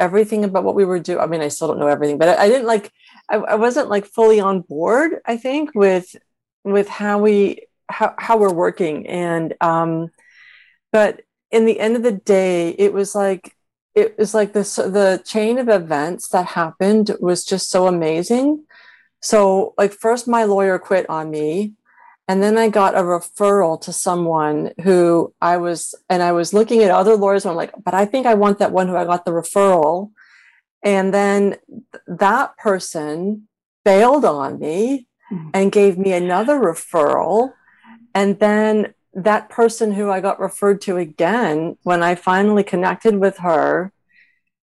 everything 0.00 0.44
about 0.44 0.64
what 0.64 0.74
we 0.74 0.84
were 0.84 0.98
doing. 0.98 1.20
I 1.20 1.26
mean, 1.26 1.42
I 1.42 1.48
still 1.48 1.68
don't 1.68 1.78
know 1.78 1.86
everything, 1.86 2.18
but 2.18 2.30
I, 2.30 2.44
I 2.44 2.48
didn't 2.48 2.66
like, 2.66 2.90
I, 3.28 3.36
I 3.36 3.54
wasn't 3.54 3.88
like 3.88 4.06
fully 4.06 4.40
on 4.40 4.62
board, 4.62 5.20
I 5.26 5.36
think, 5.36 5.74
with 5.74 6.16
with 6.64 6.88
how 6.88 7.18
we 7.18 7.66
how, 7.90 8.14
how 8.18 8.36
we're 8.36 8.52
working 8.52 9.06
and 9.06 9.54
um 9.60 10.10
but 10.92 11.22
in 11.50 11.64
the 11.64 11.80
end 11.80 11.96
of 11.96 12.02
the 12.02 12.12
day 12.12 12.70
it 12.70 12.92
was 12.92 13.14
like 13.14 13.56
it 13.94 14.16
was 14.18 14.34
like 14.34 14.52
this 14.52 14.76
the 14.76 15.20
chain 15.24 15.58
of 15.58 15.68
events 15.68 16.28
that 16.28 16.46
happened 16.46 17.10
was 17.20 17.44
just 17.44 17.70
so 17.70 17.86
amazing 17.86 18.64
so 19.20 19.74
like 19.76 19.92
first 19.92 20.28
my 20.28 20.44
lawyer 20.44 20.78
quit 20.78 21.08
on 21.10 21.30
me 21.30 21.74
and 22.30 22.40
then 22.40 22.56
I 22.56 22.68
got 22.68 22.94
a 22.94 23.02
referral 23.02 23.80
to 23.80 23.92
someone 23.92 24.70
who 24.84 25.34
I 25.40 25.56
was, 25.56 25.96
and 26.08 26.22
I 26.22 26.30
was 26.30 26.54
looking 26.54 26.80
at 26.84 26.92
other 26.92 27.16
lawyers. 27.16 27.44
And 27.44 27.50
I'm 27.50 27.56
like, 27.56 27.72
but 27.82 27.92
I 27.92 28.06
think 28.06 28.24
I 28.24 28.34
want 28.34 28.60
that 28.60 28.70
one 28.70 28.86
who 28.86 28.96
I 28.96 29.04
got 29.04 29.24
the 29.24 29.32
referral. 29.32 30.12
And 30.84 31.12
then 31.12 31.56
that 32.06 32.56
person 32.56 33.48
bailed 33.84 34.24
on 34.24 34.60
me 34.60 35.08
mm-hmm. 35.32 35.50
and 35.52 35.72
gave 35.72 35.98
me 35.98 36.12
another 36.12 36.60
referral. 36.60 37.54
And 38.14 38.38
then 38.38 38.94
that 39.12 39.48
person 39.48 39.90
who 39.94 40.08
I 40.08 40.20
got 40.20 40.38
referred 40.38 40.80
to 40.82 40.98
again, 40.98 41.78
when 41.82 42.00
I 42.00 42.14
finally 42.14 42.62
connected 42.62 43.16
with 43.16 43.38
her, 43.38 43.92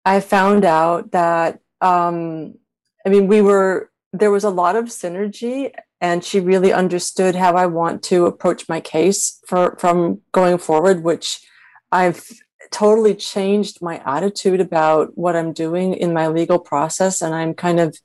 I 0.02 0.20
found 0.20 0.64
out 0.64 1.10
that, 1.10 1.60
um, 1.82 2.54
I 3.04 3.10
mean, 3.10 3.26
we 3.26 3.42
were, 3.42 3.90
there 4.14 4.30
was 4.30 4.44
a 4.44 4.48
lot 4.50 4.76
of 4.76 4.86
synergy 4.86 5.74
and 6.00 6.24
she 6.24 6.40
really 6.40 6.72
understood 6.72 7.34
how 7.34 7.54
I 7.54 7.66
want 7.66 8.02
to 8.04 8.26
approach 8.26 8.68
my 8.68 8.80
case 8.80 9.40
for 9.46 9.76
from 9.78 10.20
going 10.32 10.58
forward, 10.58 11.02
which 11.04 11.46
I've 11.92 12.26
totally 12.70 13.14
changed 13.14 13.82
my 13.82 14.00
attitude 14.06 14.60
about 14.60 15.16
what 15.16 15.36
I'm 15.36 15.52
doing 15.52 15.94
in 15.94 16.12
my 16.12 16.28
legal 16.28 16.58
process, 16.58 17.20
and 17.20 17.34
I'm 17.34 17.54
kind 17.54 17.80
of 17.80 17.98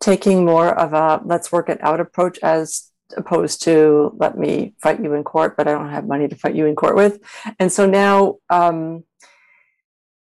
taking 0.00 0.44
more 0.44 0.68
of 0.68 0.92
a 0.92 1.20
let's 1.24 1.52
work 1.52 1.68
it 1.68 1.82
out 1.82 2.00
approach 2.00 2.38
as 2.42 2.90
opposed 3.16 3.62
to 3.62 4.14
let 4.18 4.36
me 4.36 4.74
fight 4.82 5.02
you 5.02 5.14
in 5.14 5.24
court, 5.24 5.56
but 5.56 5.66
I 5.66 5.72
don't 5.72 5.90
have 5.90 6.06
money 6.06 6.28
to 6.28 6.36
fight 6.36 6.54
you 6.54 6.66
in 6.66 6.76
court 6.76 6.96
with. 6.96 7.18
And 7.58 7.72
so 7.72 7.86
now, 7.86 8.36
um, 8.50 9.04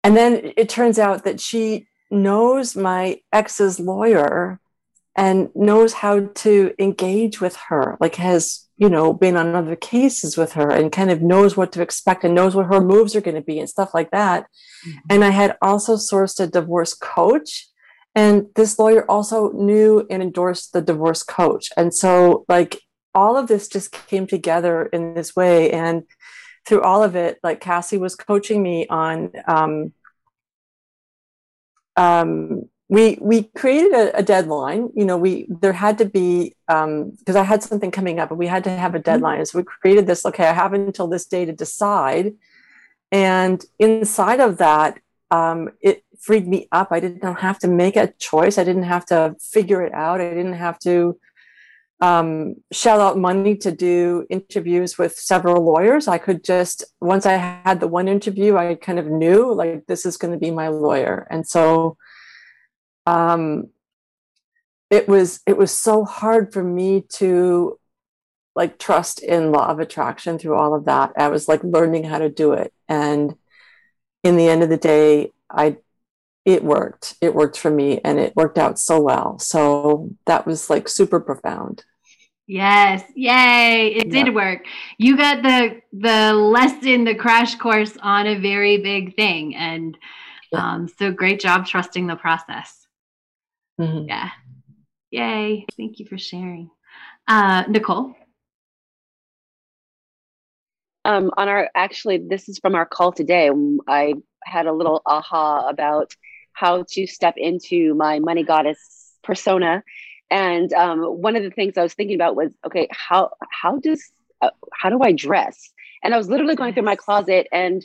and 0.04 0.16
then 0.16 0.52
it 0.56 0.68
turns 0.68 0.98
out 0.98 1.24
that 1.24 1.40
she 1.40 1.88
knows 2.10 2.76
my 2.76 3.20
ex's 3.32 3.80
lawyer 3.80 4.60
and 5.18 5.50
knows 5.57 5.94
how 5.94 6.20
to 6.33 6.72
engage 6.78 7.40
with 7.40 7.57
her, 7.68 7.96
like 7.98 8.14
has, 8.14 8.68
you 8.76 8.88
know, 8.88 9.12
been 9.12 9.37
on 9.37 9.57
other 9.57 9.74
cases 9.74 10.37
with 10.37 10.52
her 10.52 10.70
and 10.70 10.92
kind 10.92 11.11
of 11.11 11.20
knows 11.20 11.57
what 11.57 11.72
to 11.72 11.83
expect 11.83 12.22
and 12.22 12.37
knows 12.37 12.54
what 12.54 12.66
her 12.66 12.81
moves 12.81 13.16
are 13.16 13.20
going 13.20 13.35
to 13.35 13.42
be 13.42 13.59
and 13.59 13.68
stuff 13.68 13.92
like 13.92 14.12
that. 14.12 14.44
Mm-hmm. 14.87 14.98
And 15.11 15.24
I 15.24 15.31
had 15.31 15.57
also 15.61 15.96
sourced 15.96 16.38
a 16.38 16.46
divorce 16.46 16.94
coach. 16.94 17.66
And 18.14 18.46
this 18.54 18.78
lawyer 18.78 19.04
also 19.11 19.50
knew 19.50 20.07
and 20.09 20.22
endorsed 20.22 20.72
the 20.72 20.83
divorce 20.83 21.24
coach. 21.24 21.70
And 21.76 21.92
so, 21.92 22.44
like, 22.48 22.81
all 23.12 23.37
of 23.37 23.48
this 23.48 23.66
just 23.66 23.90
came 23.90 24.28
together 24.28 24.87
in 24.87 25.14
this 25.14 25.35
way. 25.35 25.72
And 25.72 26.04
through 26.64 26.83
all 26.83 27.02
of 27.02 27.16
it, 27.16 27.40
like, 27.42 27.61
Cassie 27.61 27.98
was 27.98 28.14
coaching 28.14 28.62
me 28.62 28.87
on 28.87 29.33
um, 29.48 29.92
um, 31.96 32.68
we 32.88 33.18
we 33.20 33.44
created 33.55 33.92
a, 33.92 34.18
a, 34.18 34.22
deadline 34.22 34.88
you 34.94 35.05
know 35.05 35.16
we 35.16 35.46
there 35.48 35.74
had 35.74 35.98
to 35.98 36.07
be 36.07 36.55
because 36.66 37.37
um, 37.37 37.37
i 37.37 37.42
had 37.42 37.62
something 37.62 37.90
coming 37.90 38.18
up 38.18 38.31
and 38.31 38.38
we 38.38 38.46
had 38.46 38.64
to 38.64 38.70
have 38.70 38.94
a 38.94 38.98
mm-hmm. 38.98 39.11
deadline. 39.11 39.44
So 39.44 39.59
we 39.59 39.64
created 39.64 40.07
this 40.07 40.24
okay 40.24 40.46
i 40.46 40.53
have 40.53 40.72
until 40.72 41.07
this 41.07 41.27
day 41.27 41.44
to 41.44 41.53
decide. 41.53 42.35
And 43.11 43.64
inside 43.79 44.40
of 44.40 44.59
that 44.59 45.01
um, 45.31 45.70
it 45.81 46.05
freed 46.18 46.48
me 46.48 46.68
up. 46.72 46.88
I 46.90 47.01
didn't 47.01 47.22
have 47.37 47.59
to 47.61 47.68
make 47.68 47.96
a 47.96 48.12
choice. 48.18 48.59
I 48.59 48.64
didn't 48.64 48.85
have 48.85 49.05
to 49.07 49.37
figure 49.40 49.83
it 49.83 49.92
out. 49.92 50.20
I 50.20 50.31
didn't 50.31 50.55
have 50.55 50.79
to 50.81 51.18
um, 52.01 52.57
shell 52.72 53.01
out 53.01 53.18
money 53.18 53.57
to 53.57 53.72
do 53.72 54.27
interviews 54.31 54.96
with 54.98 55.14
several 55.16 55.64
lawyers. 55.64 56.09
I 56.09 56.18
could 56.18 56.44
just 56.44 56.85
once 57.01 57.27
i 57.27 57.35
had 57.35 57.81
the 57.81 57.88
one 57.88 58.09
interview 58.09 58.57
i 58.57 58.74
kind 58.74 58.98
of 58.98 59.07
knew 59.07 59.53
like 59.53 59.87
this 59.87 60.07
is 60.07 60.16
going 60.16 60.33
to 60.33 60.38
be 60.38 60.51
my 60.51 60.68
lawyer. 60.68 61.27
And 61.31 61.46
so 61.46 61.96
um, 63.08 63.68
it 64.90 65.08
was 65.08 65.40
it 65.46 65.56
was 65.56 65.72
so 65.72 66.04
hard 66.04 66.52
for 66.52 66.62
me 66.62 67.04
to 67.14 67.78
like 68.54 68.78
trust 68.78 69.20
in 69.22 69.52
law 69.52 69.68
of 69.68 69.78
attraction 69.78 70.38
through 70.38 70.56
all 70.56 70.74
of 70.74 70.86
that. 70.86 71.12
I 71.16 71.28
was 71.28 71.48
like 71.48 71.62
learning 71.62 72.04
how 72.04 72.18
to 72.18 72.28
do 72.28 72.52
it, 72.52 72.72
and 72.88 73.34
in 74.24 74.36
the 74.36 74.48
end 74.48 74.62
of 74.62 74.68
the 74.68 74.76
day, 74.76 75.32
I 75.50 75.78
it 76.44 76.64
worked. 76.64 77.14
It 77.20 77.34
worked 77.34 77.58
for 77.58 77.70
me, 77.70 78.00
and 78.04 78.18
it 78.18 78.36
worked 78.36 78.58
out 78.58 78.78
so 78.78 79.00
well. 79.00 79.38
So 79.38 80.10
that 80.26 80.46
was 80.46 80.70
like 80.70 80.88
super 80.88 81.20
profound. 81.20 81.84
Yes, 82.46 83.04
yay! 83.14 83.94
It 83.94 84.06
yeah. 84.06 84.24
did 84.24 84.34
work. 84.34 84.64
You 84.98 85.16
got 85.16 85.42
the 85.42 85.80
the 85.92 86.32
lesson, 86.34 87.04
the 87.04 87.14
crash 87.14 87.54
course 87.56 87.96
on 88.02 88.26
a 88.26 88.38
very 88.38 88.78
big 88.78 89.16
thing, 89.16 89.54
and 89.54 89.96
yeah. 90.52 90.72
um, 90.72 90.88
so 90.98 91.10
great 91.12 91.40
job 91.40 91.66
trusting 91.66 92.06
the 92.06 92.16
process. 92.16 92.88
Mm-hmm. 93.80 94.08
Yeah. 94.08 94.30
Yay. 95.10 95.66
Thank 95.76 95.98
you 95.98 96.06
for 96.06 96.18
sharing. 96.18 96.70
Uh, 97.26 97.64
Nicole? 97.68 98.14
Um, 101.04 101.30
on 101.36 101.48
our 101.48 101.70
actually, 101.74 102.18
this 102.18 102.48
is 102.48 102.58
from 102.58 102.74
our 102.74 102.84
call 102.84 103.12
today. 103.12 103.50
I 103.86 104.14
had 104.44 104.66
a 104.66 104.72
little 104.72 105.00
aha 105.06 105.68
about 105.68 106.12
how 106.52 106.84
to 106.90 107.06
step 107.06 107.34
into 107.36 107.94
my 107.94 108.18
money 108.18 108.42
goddess 108.42 109.12
persona. 109.22 109.82
And 110.30 110.72
um, 110.72 111.00
one 111.00 111.36
of 111.36 111.42
the 111.42 111.50
things 111.50 111.78
I 111.78 111.82
was 111.82 111.94
thinking 111.94 112.16
about 112.16 112.36
was, 112.36 112.52
okay, 112.66 112.88
how 112.90 113.30
how 113.50 113.78
does 113.78 114.02
uh, 114.42 114.50
how 114.72 114.90
do 114.90 115.00
I 115.02 115.12
dress? 115.12 115.70
And 116.02 116.14
I 116.14 116.18
was 116.18 116.28
literally 116.28 116.56
going 116.56 116.74
through 116.74 116.82
my 116.82 116.96
closet 116.96 117.46
and 117.52 117.84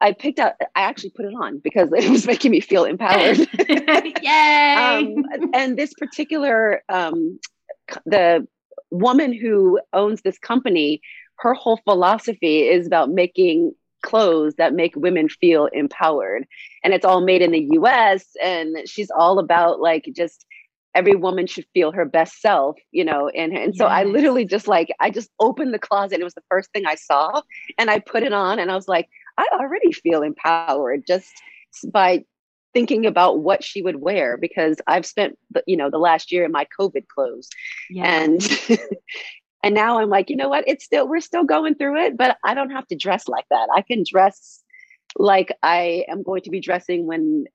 I 0.00 0.12
picked 0.12 0.38
out, 0.38 0.54
I 0.74 0.82
actually 0.82 1.10
put 1.10 1.26
it 1.26 1.34
on 1.34 1.58
because 1.58 1.90
it 1.96 2.10
was 2.10 2.26
making 2.26 2.50
me 2.50 2.60
feel 2.60 2.84
empowered. 2.84 3.38
Yay! 4.22 4.74
um, 4.74 5.50
and 5.54 5.76
this 5.76 5.94
particular, 5.94 6.82
um, 6.88 7.38
the 8.06 8.46
woman 8.90 9.32
who 9.32 9.80
owns 9.92 10.22
this 10.22 10.38
company, 10.38 11.00
her 11.38 11.54
whole 11.54 11.80
philosophy 11.84 12.68
is 12.68 12.86
about 12.86 13.10
making 13.10 13.72
clothes 14.02 14.54
that 14.58 14.74
make 14.74 14.94
women 14.96 15.28
feel 15.28 15.66
empowered. 15.66 16.46
And 16.84 16.94
it's 16.94 17.04
all 17.04 17.20
made 17.20 17.42
in 17.42 17.50
the 17.50 17.68
US. 17.72 18.24
And 18.42 18.88
she's 18.88 19.10
all 19.10 19.38
about 19.38 19.80
like 19.80 20.08
just 20.14 20.46
every 20.94 21.14
woman 21.14 21.46
should 21.46 21.66
feel 21.74 21.92
her 21.92 22.04
best 22.04 22.40
self, 22.40 22.76
you 22.90 23.04
know. 23.04 23.28
And 23.28 23.56
and 23.56 23.74
so 23.74 23.84
yes. 23.84 23.92
I 23.92 24.04
literally 24.04 24.44
just 24.44 24.68
like 24.68 24.88
I 25.00 25.10
just 25.10 25.30
opened 25.40 25.74
the 25.74 25.78
closet. 25.78 26.20
It 26.20 26.24
was 26.24 26.34
the 26.34 26.42
first 26.48 26.70
thing 26.72 26.86
I 26.86 26.94
saw, 26.94 27.42
and 27.76 27.90
I 27.90 27.98
put 27.98 28.22
it 28.22 28.32
on, 28.32 28.58
and 28.58 28.70
I 28.70 28.74
was 28.74 28.88
like, 28.88 29.08
I 29.38 29.46
already 29.52 29.92
feel 29.92 30.22
empowered 30.22 31.06
just 31.06 31.30
by 31.92 32.24
thinking 32.74 33.06
about 33.06 33.40
what 33.40 33.64
she 33.64 33.80
would 33.80 33.96
wear 33.96 34.36
because 34.36 34.76
I've 34.86 35.06
spent 35.06 35.38
the, 35.50 35.62
you 35.66 35.76
know 35.76 35.90
the 35.90 35.98
last 35.98 36.30
year 36.32 36.44
in 36.44 36.52
my 36.52 36.66
COVID 36.78 37.06
clothes, 37.08 37.48
yeah. 37.88 38.04
and 38.04 38.60
and 39.62 39.74
now 39.74 40.00
I'm 40.00 40.10
like, 40.10 40.28
you 40.28 40.36
know 40.36 40.48
what? 40.48 40.64
It's 40.66 40.84
still 40.84 41.08
we're 41.08 41.20
still 41.20 41.44
going 41.44 41.76
through 41.76 42.04
it, 42.04 42.16
but 42.16 42.36
I 42.44 42.54
don't 42.54 42.70
have 42.70 42.86
to 42.88 42.96
dress 42.96 43.28
like 43.28 43.46
that. 43.50 43.68
I 43.74 43.82
can 43.82 44.04
dress 44.06 44.62
like 45.16 45.52
I 45.62 46.04
am 46.08 46.22
going 46.22 46.42
to 46.42 46.50
be 46.50 46.60
dressing 46.60 47.06
when 47.06 47.46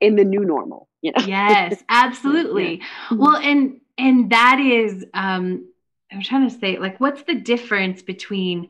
in 0.00 0.16
the 0.16 0.24
new 0.24 0.44
normal. 0.44 0.88
You 1.00 1.12
know? 1.12 1.24
Yes, 1.24 1.82
absolutely. 1.88 2.78
yeah. 2.78 3.16
Well, 3.16 3.36
and 3.36 3.80
and 3.96 4.30
that 4.30 4.60
is 4.60 5.04
um 5.14 5.66
I'm 6.12 6.22
trying 6.22 6.48
to 6.48 6.58
say 6.58 6.78
like 6.78 7.00
what's 7.00 7.22
the 7.22 7.34
difference 7.34 8.02
between 8.02 8.68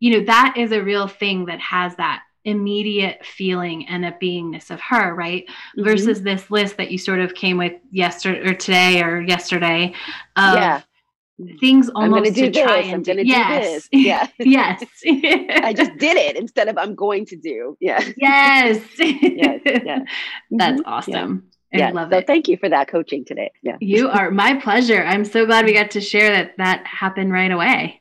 you 0.00 0.18
know, 0.18 0.24
that 0.26 0.54
is 0.56 0.72
a 0.72 0.82
real 0.82 1.08
thing 1.08 1.46
that 1.46 1.60
has 1.60 1.96
that 1.96 2.22
immediate 2.44 3.24
feeling 3.24 3.86
and 3.88 4.04
a 4.04 4.12
beingness 4.12 4.70
of 4.70 4.80
her, 4.80 5.14
right? 5.14 5.46
Mm-hmm. 5.46 5.84
Versus 5.84 6.22
this 6.22 6.50
list 6.50 6.76
that 6.76 6.90
you 6.90 6.98
sort 6.98 7.20
of 7.20 7.34
came 7.34 7.58
with 7.58 7.74
yesterday 7.90 8.40
or 8.40 8.54
today 8.54 9.02
or 9.02 9.20
yesterday 9.20 9.94
of 10.36 10.54
yeah. 10.54 10.80
things 11.60 11.90
almost 11.90 12.34
to 12.36 12.50
this. 12.50 12.56
try 12.56 12.78
and 12.78 13.08
I'm 13.08 13.18
yes. 13.26 13.64
do 13.64 13.70
this. 13.70 13.88
Yeah. 13.92 14.26
yes. 14.38 14.84
I 15.06 15.74
just 15.76 15.96
did 15.98 16.16
it 16.16 16.36
instead 16.36 16.68
of 16.68 16.78
I'm 16.78 16.94
going 16.94 17.26
to 17.26 17.36
do. 17.36 17.76
Yeah. 17.80 18.02
Yes. 18.16 18.82
yes. 18.98 19.60
Yeah. 19.84 19.98
That's 20.50 20.80
mm-hmm. 20.80 20.90
awesome. 20.90 21.50
Yeah. 21.72 21.88
I 21.88 21.90
love 21.90 22.10
so 22.10 22.18
it. 22.18 22.26
Thank 22.26 22.48
you 22.48 22.56
for 22.56 22.70
that 22.70 22.88
coaching 22.88 23.26
today. 23.26 23.52
Yeah. 23.62 23.76
You 23.80 24.08
are 24.08 24.30
my 24.30 24.54
pleasure. 24.54 25.04
I'm 25.04 25.26
so 25.26 25.44
glad 25.44 25.66
we 25.66 25.74
got 25.74 25.90
to 25.92 26.00
share 26.00 26.30
that 26.30 26.56
that 26.56 26.86
happened 26.86 27.30
right 27.30 27.50
away. 27.50 28.00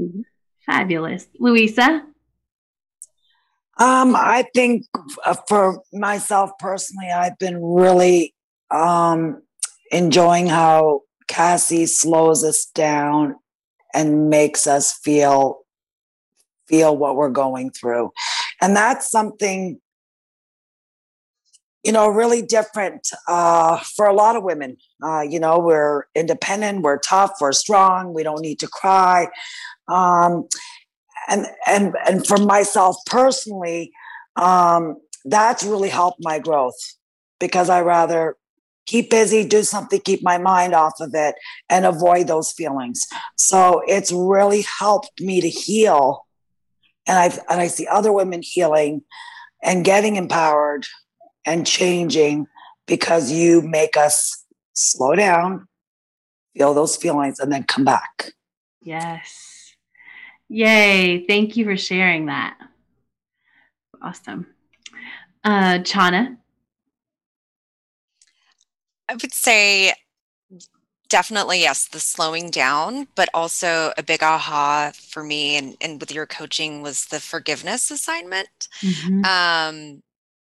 Mm-hmm. 0.00 0.22
Fabulous. 0.66 1.26
Louisa? 1.38 2.04
Um, 3.78 4.14
I 4.14 4.46
think 4.54 4.84
uh, 5.24 5.34
for 5.48 5.82
myself 5.92 6.50
personally, 6.58 7.10
I've 7.10 7.38
been 7.38 7.62
really 7.62 8.34
um, 8.70 9.42
enjoying 9.90 10.46
how 10.46 11.02
Cassie 11.26 11.86
slows 11.86 12.44
us 12.44 12.66
down 12.66 13.36
and 13.94 14.30
makes 14.30 14.66
us 14.66 14.92
feel 14.92 15.58
feel 16.68 16.96
what 16.96 17.16
we're 17.16 17.30
going 17.30 17.70
through. 17.70 18.10
And 18.60 18.76
that's 18.76 19.10
something 19.10 19.80
you 21.82 21.90
know, 21.90 22.08
really 22.08 22.42
different 22.42 23.08
uh, 23.28 23.78
for 23.78 24.06
a 24.06 24.14
lot 24.14 24.36
of 24.36 24.44
women. 24.44 24.76
Uh, 25.02 25.22
you 25.22 25.40
know, 25.40 25.58
we're 25.58 26.04
independent, 26.14 26.82
we're 26.82 26.98
tough, 26.98 27.32
we're 27.40 27.52
strong, 27.52 28.14
we 28.14 28.22
don't 28.22 28.40
need 28.40 28.60
to 28.60 28.68
cry. 28.68 29.28
Um, 29.88 30.48
and 31.28 31.46
and 31.66 31.94
and 32.06 32.26
for 32.26 32.38
myself 32.38 32.96
personally, 33.06 33.92
um, 34.36 34.96
that's 35.24 35.64
really 35.64 35.88
helped 35.88 36.18
my 36.20 36.38
growth 36.38 36.78
because 37.38 37.68
I 37.68 37.80
rather 37.82 38.36
keep 38.86 39.10
busy, 39.10 39.44
do 39.46 39.62
something, 39.62 40.00
keep 40.00 40.22
my 40.22 40.38
mind 40.38 40.74
off 40.74 40.94
of 41.00 41.10
it, 41.14 41.34
and 41.68 41.84
avoid 41.84 42.26
those 42.26 42.52
feelings. 42.52 43.06
So 43.36 43.82
it's 43.86 44.12
really 44.12 44.64
helped 44.78 45.20
me 45.20 45.40
to 45.40 45.48
heal, 45.48 46.26
and 47.08 47.18
I 47.18 47.24
and 47.50 47.60
I 47.60 47.66
see 47.66 47.86
other 47.88 48.12
women 48.12 48.40
healing 48.42 49.02
and 49.64 49.84
getting 49.84 50.16
empowered 50.16 50.86
and 51.44 51.66
changing 51.66 52.46
because 52.86 53.30
you 53.30 53.62
make 53.62 53.96
us 53.96 54.44
slow 54.74 55.14
down, 55.14 55.66
feel 56.56 56.74
those 56.74 56.96
feelings, 56.96 57.40
and 57.40 57.52
then 57.52 57.64
come 57.64 57.84
back. 57.84 58.32
Yes. 58.80 59.74
Yay. 60.48 61.24
Thank 61.26 61.56
you 61.56 61.64
for 61.64 61.76
sharing 61.76 62.26
that. 62.26 62.58
Awesome. 64.00 64.46
Uh, 65.44 65.78
Chana? 65.78 66.36
I 69.08 69.14
would 69.14 69.32
say 69.32 69.92
definitely 71.08 71.60
yes, 71.60 71.88
the 71.88 72.00
slowing 72.00 72.50
down, 72.50 73.06
but 73.14 73.28
also 73.34 73.92
a 73.98 74.02
big 74.02 74.22
aha 74.22 74.92
for 74.94 75.22
me 75.22 75.56
and, 75.56 75.76
and 75.80 76.00
with 76.00 76.10
your 76.10 76.24
coaching 76.24 76.80
was 76.80 77.04
the 77.06 77.20
forgiveness 77.20 77.90
assignment. 77.90 78.68
Mm-hmm. 78.80 79.24
Um, 79.24 80.02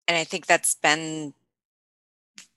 and 0.09 0.17
I 0.17 0.23
think 0.23 0.47
that's 0.47 0.73
been 0.73 1.35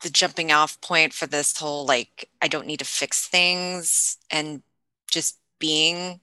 the 0.01 0.11
jumping 0.11 0.51
off 0.51 0.81
point 0.81 1.13
for 1.13 1.27
this 1.27 1.57
whole 1.57 1.87
like 1.87 2.29
I 2.41 2.49
don't 2.49 2.67
need 2.67 2.79
to 2.79 2.85
fix 2.85 3.29
things 3.29 4.17
and 4.31 4.63
just 5.09 5.39
being 5.61 6.21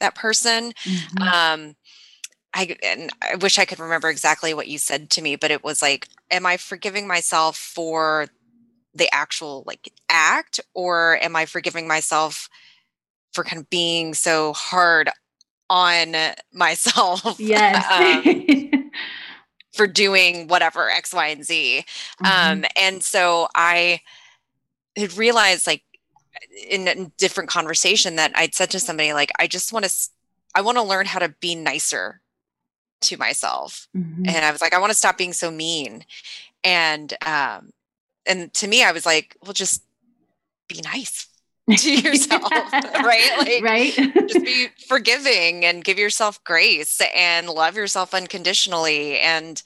that 0.00 0.16
person. 0.16 0.72
Mm-hmm. 0.82 1.22
Um 1.22 1.76
I 2.52 2.76
and 2.82 3.10
I 3.22 3.36
wish 3.36 3.58
I 3.58 3.64
could 3.64 3.78
remember 3.78 4.10
exactly 4.10 4.52
what 4.52 4.68
you 4.68 4.76
said 4.76 5.08
to 5.10 5.22
me, 5.22 5.36
but 5.36 5.52
it 5.52 5.64
was 5.64 5.80
like, 5.80 6.08
am 6.30 6.44
I 6.44 6.56
forgiving 6.56 7.06
myself 7.06 7.56
for 7.56 8.26
the 8.92 9.08
actual 9.14 9.62
like 9.66 9.90
act, 10.10 10.60
or 10.74 11.16
am 11.22 11.36
I 11.36 11.46
forgiving 11.46 11.86
myself 11.86 12.50
for 13.32 13.44
kind 13.44 13.62
of 13.62 13.70
being 13.70 14.12
so 14.14 14.52
hard 14.52 15.08
on 15.70 16.14
myself? 16.52 17.22
Yes. 17.40 17.86
um, 17.90 18.71
for 19.72 19.86
doing 19.86 20.48
whatever 20.48 20.90
X, 20.90 21.14
Y, 21.14 21.28
and 21.28 21.44
Z. 21.44 21.84
Mm-hmm. 22.22 22.52
Um, 22.52 22.64
and 22.80 23.02
so 23.02 23.48
I 23.54 24.00
had 24.96 25.16
realized, 25.16 25.66
like, 25.66 25.82
in 26.68 26.88
a 26.88 27.10
different 27.16 27.48
conversation, 27.48 28.16
that 28.16 28.32
I'd 28.34 28.54
said 28.54 28.70
to 28.70 28.80
somebody, 28.80 29.12
like, 29.12 29.32
I 29.38 29.46
just 29.46 29.72
want 29.72 29.86
to, 29.86 29.92
I 30.54 30.60
want 30.60 30.76
to 30.76 30.82
learn 30.82 31.06
how 31.06 31.18
to 31.18 31.34
be 31.40 31.54
nicer 31.54 32.20
to 33.02 33.16
myself. 33.16 33.88
Mm-hmm. 33.96 34.28
And 34.28 34.44
I 34.44 34.52
was 34.52 34.60
like, 34.60 34.74
I 34.74 34.78
want 34.78 34.90
to 34.90 34.98
stop 34.98 35.16
being 35.16 35.32
so 35.32 35.50
mean. 35.50 36.04
And, 36.62 37.14
um, 37.24 37.70
and 38.26 38.52
to 38.54 38.68
me, 38.68 38.84
I 38.84 38.92
was 38.92 39.06
like, 39.06 39.36
well, 39.42 39.52
just 39.52 39.82
be 40.68 40.80
nice 40.84 41.26
to 41.76 41.94
yourself, 41.94 42.50
right? 42.50 43.30
Like, 43.38 43.62
right. 43.62 43.94
just 44.26 44.44
be 44.44 44.68
forgiving 44.88 45.64
and 45.64 45.84
give 45.84 45.98
yourself 45.98 46.42
grace 46.42 47.00
and 47.14 47.48
love 47.48 47.76
yourself 47.76 48.14
unconditionally. 48.14 49.18
And 49.20 49.62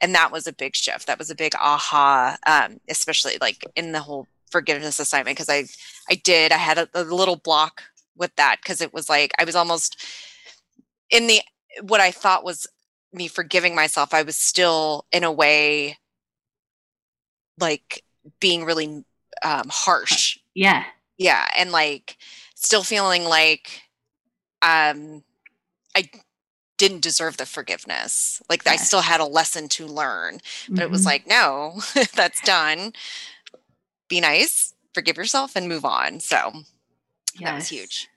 and 0.00 0.14
that 0.14 0.30
was 0.30 0.46
a 0.46 0.52
big 0.52 0.76
shift. 0.76 1.06
That 1.08 1.18
was 1.18 1.28
a 1.28 1.34
big 1.34 1.54
aha, 1.56 2.38
um, 2.46 2.78
especially 2.88 3.36
like 3.40 3.64
in 3.74 3.92
the 3.92 4.00
whole 4.00 4.28
forgiveness 4.50 5.00
assignment 5.00 5.36
because 5.36 5.48
I 5.48 5.64
I 6.08 6.14
did 6.14 6.52
I 6.52 6.56
had 6.56 6.78
a, 6.78 6.88
a 6.94 7.02
little 7.02 7.36
block 7.36 7.82
with 8.16 8.34
that 8.36 8.58
because 8.62 8.80
it 8.80 8.94
was 8.94 9.08
like 9.08 9.32
I 9.38 9.44
was 9.44 9.56
almost 9.56 10.00
in 11.10 11.26
the 11.26 11.40
what 11.82 12.00
I 12.00 12.12
thought 12.12 12.44
was 12.44 12.68
me 13.12 13.26
forgiving 13.26 13.74
myself. 13.74 14.14
I 14.14 14.22
was 14.22 14.36
still 14.36 15.04
in 15.10 15.24
a 15.24 15.32
way 15.32 15.98
like 17.58 18.04
being 18.38 18.64
really 18.64 19.04
um, 19.42 19.66
harsh. 19.68 20.38
Yeah 20.54 20.84
yeah 21.20 21.46
and 21.56 21.70
like 21.70 22.16
still 22.56 22.82
feeling 22.82 23.24
like 23.24 23.82
um 24.62 25.22
i 25.94 26.08
didn't 26.78 27.02
deserve 27.02 27.36
the 27.36 27.46
forgiveness 27.46 28.42
like 28.48 28.66
i 28.66 28.74
still 28.74 29.02
had 29.02 29.20
a 29.20 29.24
lesson 29.24 29.68
to 29.68 29.86
learn 29.86 30.38
but 30.68 30.74
mm-hmm. 30.74 30.82
it 30.82 30.90
was 30.90 31.02
mm-hmm. 31.02 31.08
like 31.08 31.26
no 31.28 31.80
that's 32.16 32.40
done 32.40 32.92
be 34.08 34.20
nice 34.20 34.74
forgive 34.94 35.16
yourself 35.16 35.54
and 35.54 35.68
move 35.68 35.84
on 35.84 36.18
so 36.18 36.50
yes. 37.34 37.42
that 37.42 37.54
was 37.54 37.68
huge 37.68 38.08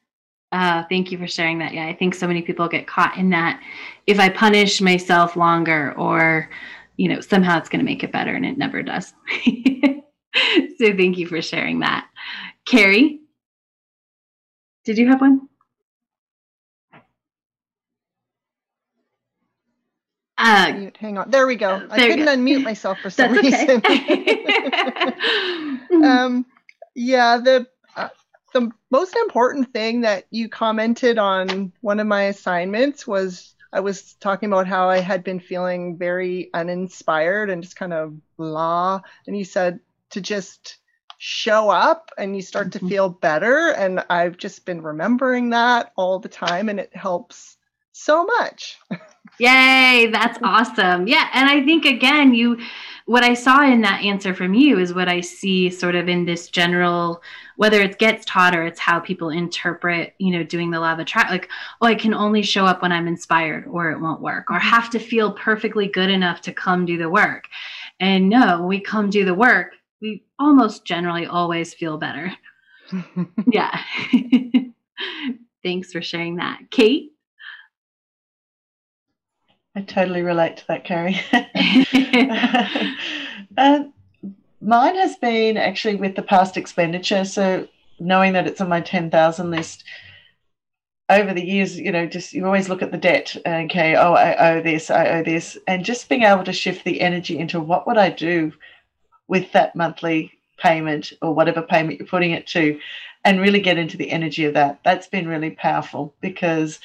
uh, 0.54 0.84
thank 0.88 1.12
you 1.12 1.18
for 1.18 1.26
sharing 1.26 1.58
that. 1.58 1.74
Yeah, 1.74 1.88
I 1.88 1.96
think 1.96 2.13
so 2.13 2.28
many 2.28 2.44
people 2.44 2.68
get 2.68 2.86
caught 2.86 3.18
in 3.18 3.32
that. 3.32 3.60
If 4.06 4.20
I 4.20 4.30
punish 4.30 4.82
myself 4.82 5.36
longer, 5.36 5.96
or 5.98 6.48
you 6.98 7.10
know, 7.10 7.22
somehow 7.22 7.58
it's 7.58 7.70
going 7.70 7.80
to 7.80 7.86
make 7.86 8.04
it 8.04 8.12
better, 8.12 8.36
and 8.36 8.46
it 8.46 8.56
never 8.56 8.84
does. 8.84 9.13
so 10.78 10.96
thank 10.96 11.18
you 11.18 11.26
for 11.26 11.42
sharing 11.42 11.80
that. 11.80 12.08
Carrie, 12.65 13.21
did 14.86 14.97
you 14.97 15.08
have 15.08 15.21
one? 15.21 15.47
Uh, 20.38 20.89
hang 20.99 21.17
on. 21.17 21.30
There 21.30 21.47
we 21.47 21.56
go. 21.56 21.80
There 21.80 21.89
I 21.91 22.10
couldn't 22.10 22.26
go. 22.26 22.36
unmute 22.36 22.63
myself 22.71 22.99
for 22.99 23.10
some 23.10 23.34
reason. 23.34 23.82
um, 26.04 26.45
yeah, 26.95 27.38
the 27.38 27.67
uh, 27.95 28.10
the 28.54 28.69
most 28.91 29.15
important 29.15 29.71
thing 29.71 30.02
that 30.02 30.26
you 30.32 30.49
commented 30.49 31.17
on 31.17 31.71
one 31.82 31.99
of 31.99 32.08
my 32.08 32.23
assignments 32.23 33.08
was 33.08 33.56
I 33.71 33.80
was 33.80 34.13
talking 34.15 34.52
about 34.52 34.67
how 34.67 34.89
I 34.89 34.99
had 34.99 35.23
been 35.23 35.39
feeling 35.39 35.97
very 35.97 36.49
uninspired 36.54 37.49
and 37.49 37.63
just 37.63 37.76
kind 37.76 37.93
of 37.93 38.13
blah, 38.38 39.02
and 39.28 39.38
you 39.38 39.45
said 39.45 39.80
to 40.12 40.21
just 40.21 40.78
show 41.25 41.69
up 41.69 42.12
and 42.17 42.36
you 42.36 42.41
start 42.41 42.69
to 42.69 42.79
mm-hmm. 42.79 42.89
feel 42.89 43.07
better. 43.07 43.69
And 43.69 44.03
I've 44.09 44.36
just 44.36 44.65
been 44.65 44.81
remembering 44.81 45.51
that 45.51 45.93
all 45.95 46.19
the 46.19 46.27
time 46.27 46.67
and 46.67 46.81
it 46.81 46.93
helps 46.93 47.55
so 47.93 48.25
much. 48.25 48.77
Yay, 49.39 50.09
that's 50.12 50.38
awesome. 50.43 51.07
Yeah. 51.07 51.29
And 51.33 51.49
I 51.49 51.63
think, 51.63 51.86
again, 51.86 52.33
you, 52.33 52.59
what 53.05 53.23
I 53.23 53.36
saw 53.36 53.63
in 53.63 53.79
that 53.81 54.03
answer 54.03 54.33
from 54.33 54.53
you 54.53 54.79
is 54.79 54.93
what 54.93 55.07
I 55.07 55.21
see 55.21 55.69
sort 55.69 55.95
of 55.95 56.09
in 56.09 56.25
this 56.25 56.49
general, 56.49 57.21
whether 57.55 57.79
it 57.79 57.99
gets 57.99 58.25
taught 58.25 58.53
or 58.53 58.65
it's 58.65 58.79
how 58.81 58.99
people 58.99 59.29
interpret, 59.29 60.15
you 60.17 60.31
know, 60.31 60.43
doing 60.43 60.71
the 60.71 60.79
law 60.81 60.91
of 60.91 60.99
attraction. 60.99 61.31
Like, 61.31 61.49
oh, 61.79 61.88
I 61.88 61.95
can 61.95 62.13
only 62.13 62.41
show 62.41 62.65
up 62.65 62.81
when 62.81 62.91
I'm 62.91 63.07
inspired 63.07 63.65
or 63.67 63.91
it 63.91 64.01
won't 64.01 64.19
work, 64.19 64.51
or 64.51 64.59
have 64.59 64.89
to 64.89 64.99
feel 64.99 65.31
perfectly 65.31 65.88
good 65.88 66.09
enough 66.09 66.41
to 66.41 66.51
come 66.51 66.86
do 66.86 66.97
the 66.97 67.09
work. 67.09 67.47
And 68.01 68.27
no, 68.27 68.62
we 68.63 68.81
come 68.81 69.09
do 69.09 69.23
the 69.23 69.33
work 69.33 69.75
almost 70.43 70.86
generally 70.86 71.25
always 71.25 71.73
feel 71.73 71.97
better. 71.97 72.32
yeah. 73.47 73.82
Thanks 75.63 75.91
for 75.91 76.01
sharing 76.01 76.36
that. 76.38 76.60
Kate? 76.69 77.12
I 79.75 79.82
totally 79.82 80.21
relate 80.21 80.58
to 80.58 80.67
that, 80.67 80.84
Carrie. 80.84 81.19
uh, 83.58 83.84
mine 84.62 84.95
has 84.95 85.15
been 85.17 85.58
actually 85.58 85.95
with 85.95 86.15
the 86.15 86.21
past 86.21 86.58
expenditure. 86.58 87.25
So 87.25 87.67
knowing 87.99 88.34
that 88.34 88.45
it's 88.45 88.62
on 88.62 88.69
my 88.69 88.82
10,000 88.82 89.49
list 89.49 89.84
over 91.10 91.34
the 91.34 91.43
years, 91.43 91.77
you 91.77 91.91
know, 91.91 92.06
just 92.06 92.34
you 92.34 92.45
always 92.45 92.69
look 92.69 92.84
at 92.84 92.91
the 92.91 92.97
debt. 92.97 93.36
Okay, 93.45 93.95
oh, 93.95 94.13
I 94.13 94.51
owe 94.51 94.62
this, 94.62 94.91
I 94.91 95.08
owe 95.08 95.23
this. 95.23 95.58
And 95.67 95.84
just 95.84 96.08
being 96.08 96.23
able 96.23 96.43
to 96.43 96.53
shift 96.53 96.84
the 96.84 97.01
energy 97.01 97.39
into 97.39 97.60
what 97.60 97.88
would 97.88 97.97
I 97.97 98.10
do 98.10 98.53
with 99.34 99.52
that 99.52 99.76
monthly 99.76 100.32
payment 100.60 101.12
or 101.24 101.34
whatever 101.34 101.63
payment 101.63 101.98
you're 101.98 102.08
putting 102.08 102.30
it 102.30 102.46
to 102.46 102.80
and 103.26 103.41
really 103.41 103.60
get 103.60 103.80
into 103.80 103.98
the 103.98 104.12
energy 104.12 104.46
of 104.46 104.54
that. 104.54 104.80
That's 104.86 105.08
been 105.08 105.28
really 105.28 105.50
powerful 105.50 106.13
because 106.22 106.80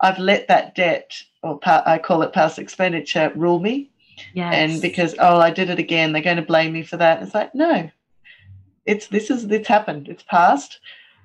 I've 0.00 0.18
let 0.18 0.48
that 0.48 0.74
debt 0.74 1.22
or 1.44 1.60
pa- 1.60 1.84
I 1.86 1.98
call 1.98 2.22
it 2.22 2.32
past 2.32 2.58
expenditure 2.58 3.30
rule 3.36 3.60
me. 3.60 3.88
Yes. 4.34 4.52
And 4.52 4.82
because 4.82 5.14
oh 5.20 5.38
I 5.38 5.52
did 5.52 5.70
it 5.70 5.78
again, 5.78 6.10
they're 6.12 6.22
going 6.22 6.38
to 6.38 6.42
blame 6.42 6.72
me 6.72 6.82
for 6.82 6.96
that. 6.96 7.22
It's 7.22 7.36
like 7.36 7.54
no, 7.54 7.88
it's 8.84 9.06
this 9.06 9.30
is 9.30 9.44
it's 9.44 9.68
happened. 9.68 10.08
It's 10.08 10.24
past. 10.24 10.80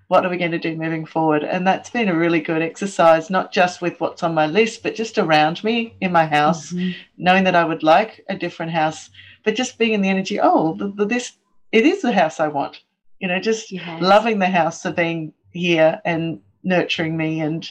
What 0.09 0.27
are 0.27 0.29
we 0.29 0.37
going 0.37 0.51
to 0.51 0.59
do 0.59 0.75
moving 0.75 1.07
forward? 1.07 1.43
And 1.43 1.65
that's 1.65 1.89
been 1.89 2.09
a 2.09 2.15
really 2.15 2.39
good 2.39 2.61
exercise, 2.61 3.31
not 3.31 3.51
just 3.51 3.81
with 3.81 3.99
what's 3.99 4.21
on 4.21 4.35
my 4.35 4.45
list, 4.45 4.83
but 4.83 4.93
just 4.93 5.17
around 5.17 5.63
me 5.63 5.95
in 6.01 6.11
my 6.11 6.27
house, 6.27 6.71
mm-hmm. 6.71 6.91
knowing 7.17 7.45
that 7.45 7.55
I 7.55 7.65
would 7.65 7.81
like 7.81 8.23
a 8.29 8.37
different 8.37 8.71
house 8.71 9.09
but 9.45 9.55
just 9.55 9.77
being 9.77 9.93
in 9.93 10.01
the 10.01 10.09
energy, 10.09 10.39
oh, 10.41 10.73
the, 10.73 10.89
the, 10.89 11.05
this 11.05 11.33
it 11.71 11.85
is 11.85 12.01
the 12.01 12.11
house 12.11 12.39
I 12.39 12.47
want. 12.47 12.81
You 13.19 13.29
know, 13.29 13.39
just 13.39 13.71
yes. 13.71 14.01
loving 14.01 14.39
the 14.39 14.47
house 14.47 14.83
of 14.83 14.95
being 14.95 15.33
here 15.51 16.01
and 16.03 16.41
nurturing 16.63 17.15
me 17.15 17.39
and 17.39 17.69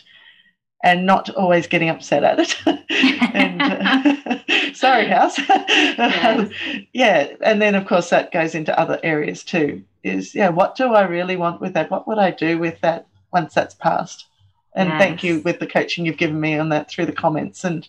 and 0.83 1.07
not 1.07 1.31
always 1.31 1.67
getting 1.67 1.89
upset 1.89 2.25
at 2.25 2.39
it. 2.39 2.57
and, 3.35 3.63
uh, 3.63 4.39
sorry, 4.75 5.07
house. 5.07 5.39
Yes. 5.39 6.51
yeah, 6.93 7.29
and 7.43 7.61
then 7.61 7.75
of 7.75 7.87
course 7.87 8.11
that 8.11 8.33
goes 8.33 8.55
into 8.55 8.79
other 8.79 9.01
areas 9.03 9.43
too. 9.43 9.83
Is 10.03 10.35
yeah, 10.35 10.51
what 10.51 10.77
do 10.77 10.95
I 10.95 11.03
really 11.03 11.37
want 11.37 11.61
with 11.61 11.75
that? 11.75 11.91
What 11.91 12.07
would 12.07 12.19
I 12.19 12.31
do 12.31 12.59
with 12.59 12.81
that 12.83 13.07
once 13.33 13.55
that's 13.55 13.75
passed? 13.75 14.27
And 14.77 14.89
yes. 14.89 15.01
thank 15.01 15.23
you 15.23 15.41
with 15.41 15.61
the 15.61 15.67
coaching 15.67 16.05
you've 16.05 16.19
given 16.19 16.41
me 16.41 16.59
on 16.59 16.69
that 16.71 16.91
through 16.91 17.07
the 17.07 17.13
comments 17.13 17.65
and 17.65 17.89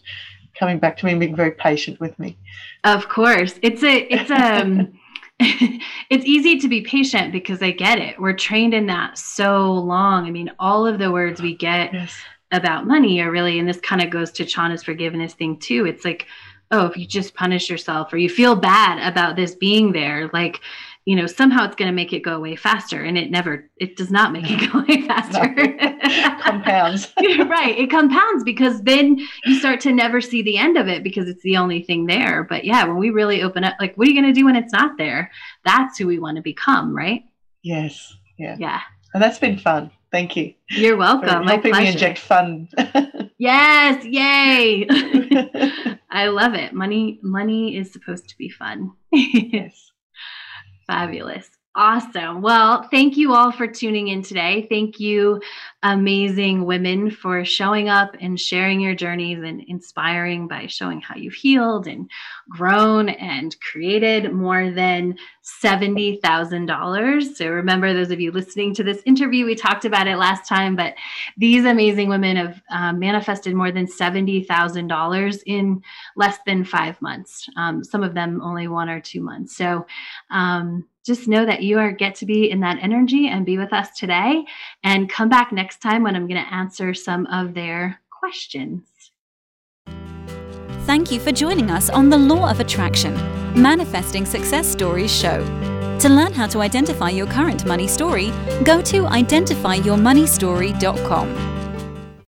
coming 0.58 0.80
back 0.80 0.98
to 0.98 1.06
me 1.06 1.12
and 1.12 1.20
being 1.20 1.36
very 1.36 1.52
patient 1.52 2.00
with 2.00 2.18
me. 2.20 2.38
Of 2.84 3.10
course, 3.10 3.60
it's 3.62 3.84
a 3.84 4.13
it's 4.13 4.32
um. 4.32 4.94
it's 5.39 6.24
easy 6.24 6.58
to 6.58 6.70
be 6.70 6.80
patient 6.80 7.34
because 7.34 7.62
I 7.62 7.72
get 7.72 8.00
it. 8.00 8.18
We're 8.18 8.38
trained 8.38 8.74
in 8.74 8.88
that 8.88 9.18
so 9.18 9.70
long. 9.70 10.26
I 10.26 10.32
mean, 10.32 10.50
all 10.60 10.88
of 10.88 10.98
the 10.98 11.12
words 11.12 11.41
we 11.41 11.58
get 11.58 11.94
yes 11.94 12.15
about 12.52 12.88
money 12.88 13.22
are 13.22 13.32
really, 13.32 13.60
and 13.60 13.68
this 13.68 13.80
kind 13.82 14.02
of 14.02 14.10
goes 14.10 14.32
to 14.32 14.46
Chana's 14.46 14.84
forgiveness 14.84 15.34
thing 15.34 15.58
too. 15.58 15.86
It's 15.86 16.06
like, 16.06 16.28
oh, 16.72 16.86
if 16.86 16.98
you 16.98 17.06
just 17.06 17.36
punish 17.36 17.70
yourself 17.70 18.12
or 18.12 18.18
you 18.18 18.30
feel 18.30 18.56
bad 18.56 19.06
about 19.08 19.36
this 19.36 19.56
being 19.56 19.91
there, 19.91 20.30
like, 20.34 20.62
you 21.06 21.15
know, 21.15 21.28
somehow 21.28 21.65
it's 21.65 21.76
going 21.76 21.88
to 21.88 21.96
make 21.96 22.13
it 22.13 22.22
go 22.22 22.36
away 22.36 22.56
faster. 22.56 23.04
And 23.04 23.15
it 23.15 23.30
never, 23.30 23.70
it 23.78 23.96
does 23.96 24.10
not 24.10 24.32
make 24.34 24.46
it 24.48 24.72
go 24.72 24.80
away 24.80 25.08
faster. 25.08 25.54
No. 25.56 26.38
compounds. 26.41 27.13
right. 27.48 27.78
It 27.78 27.91
compounds 27.91 28.44
because 28.44 28.82
then 28.82 29.20
you 29.46 29.60
start 29.60 29.80
to 29.82 29.94
never 29.94 30.20
see 30.20 30.41
the 30.41 30.58
end 30.58 30.78
of 30.78 30.88
it 30.88 31.04
because 31.04 31.30
it's 31.30 31.44
the 31.44 31.58
only 31.58 31.84
thing 31.84 32.08
there. 32.08 32.44
But 32.44 32.65
yeah, 32.65 32.86
when 32.86 32.98
we 32.98 33.12
really 33.12 33.44
open 33.44 33.63
up, 33.63 33.76
like, 33.80 33.96
what 33.96 34.08
are 34.08 34.12
you 34.12 34.20
going 34.20 34.34
to 34.34 34.38
do 34.38 34.46
when 34.46 34.56
it's 34.56 34.74
not 34.74 34.98
there? 34.98 35.32
That's 35.63 35.98
who 35.98 36.08
we 36.08 36.20
want 36.20 36.38
to 36.38 36.44
become, 36.44 36.96
right? 36.96 37.24
Yes. 37.62 38.15
Yeah. 38.39 38.56
Yeah. 38.60 38.82
And 39.13 39.22
that's 39.22 39.39
been 39.39 39.60
fun. 39.60 39.91
Thank 40.12 40.36
you. 40.36 40.54
You're 40.70 40.98
welcome. 40.98 41.44
For 41.44 41.50
helping 41.50 41.72
me 41.74 41.88
inject 41.88 42.20
fun. 42.20 42.70
yes, 43.38 44.06
yay. 44.06 44.88
I 46.10 46.28
love 46.28 46.54
it. 46.54 46.74
Money 46.74 47.20
money 47.22 47.76
is 47.76 47.91
supposed 47.91 48.30
to 48.30 48.38
be 48.38 48.50
fun. 48.50 48.91
yes. 49.12 49.91
Fabulous. 50.88 51.55
Awesome. 51.77 52.41
Well, 52.41 52.83
thank 52.83 53.17
you 53.17 53.33
all 53.33 53.51
for 53.51 53.67
tuning 53.67 54.07
in 54.07 54.21
today. 54.21 54.65
Thank 54.69 54.97
you, 54.97 55.41
amazing 55.83 56.63
women, 56.63 57.11
for 57.11 57.43
showing 57.43 57.89
up 57.89 58.15
and 58.21 58.39
sharing 58.39 58.79
your 58.79 58.95
journeys 58.95 59.43
and 59.43 59.61
inspiring 59.67 60.47
by 60.47 60.67
showing 60.67 61.01
how 61.01 61.15
you've 61.17 61.33
healed 61.33 61.85
and 61.85 62.09
grown 62.47 63.09
and 63.09 63.59
created 63.59 64.31
more 64.31 64.71
than 64.71 65.17
$70,000. 65.43 67.35
So, 67.35 67.49
remember, 67.49 67.93
those 67.93 68.09
of 68.09 68.21
you 68.21 68.31
listening 68.31 68.73
to 68.75 68.83
this 68.83 69.01
interview, 69.05 69.45
we 69.45 69.53
talked 69.53 69.83
about 69.83 70.07
it 70.07 70.15
last 70.15 70.47
time, 70.47 70.77
but 70.77 70.93
these 71.35 71.65
amazing 71.65 72.07
women 72.07 72.38
have 72.38 72.61
um, 72.69 72.99
manifested 72.99 73.53
more 73.53 73.73
than 73.73 73.85
$70,000 73.85 75.43
in 75.45 75.81
less 76.15 76.38
than 76.45 76.63
five 76.63 77.01
months, 77.01 77.49
um, 77.57 77.83
some 77.83 78.01
of 78.01 78.13
them 78.13 78.39
only 78.41 78.69
one 78.69 78.88
or 78.88 79.01
two 79.01 79.19
months. 79.19 79.57
So, 79.57 79.85
um, 80.29 80.85
just 81.06 81.28
know 81.28 81.46
that 81.46 81.62
you 81.62 81.78
are 81.78 81.91
get 81.91 82.15
to 82.15 82.26
be 82.26 82.50
in 82.50 82.62
that 82.62 82.80
energy 82.82 83.28
and 83.28 83.46
be 83.46 83.58
with 83.58 83.72
us 83.72 83.98
today 83.98 84.44
and 84.84 85.10
come 85.10 85.30
back 85.30 85.52
next 85.52 85.82
time 85.82 86.04
when 86.04 86.15
I'm 86.15 86.28
going 86.28 86.44
to 86.44 86.54
answer 86.54 86.94
some 86.94 87.28
of 87.28 87.54
their 87.54 88.00
questions. 88.10 88.82
Thank 90.86 91.12
you 91.12 91.20
for 91.20 91.32
joining 91.32 91.72
us 91.72 91.89
on 91.89 92.10
the 92.10 92.18
Law 92.18 92.50
of 92.50 92.60
Attraction 92.60 93.13
Manifesting 93.60 94.26
Success 94.26 94.68
Stories 94.68 95.15
show. 95.15 95.44
To 96.00 96.10
learn 96.10 96.34
how 96.34 96.48
to 96.48 96.60
identify 96.60 97.10
your 97.10 97.28
current 97.28 97.65
money 97.65 97.88
story, 97.88 98.32
go 98.63 98.82
to 98.82 99.04
identifyyourmoneystory.com. 99.04 101.55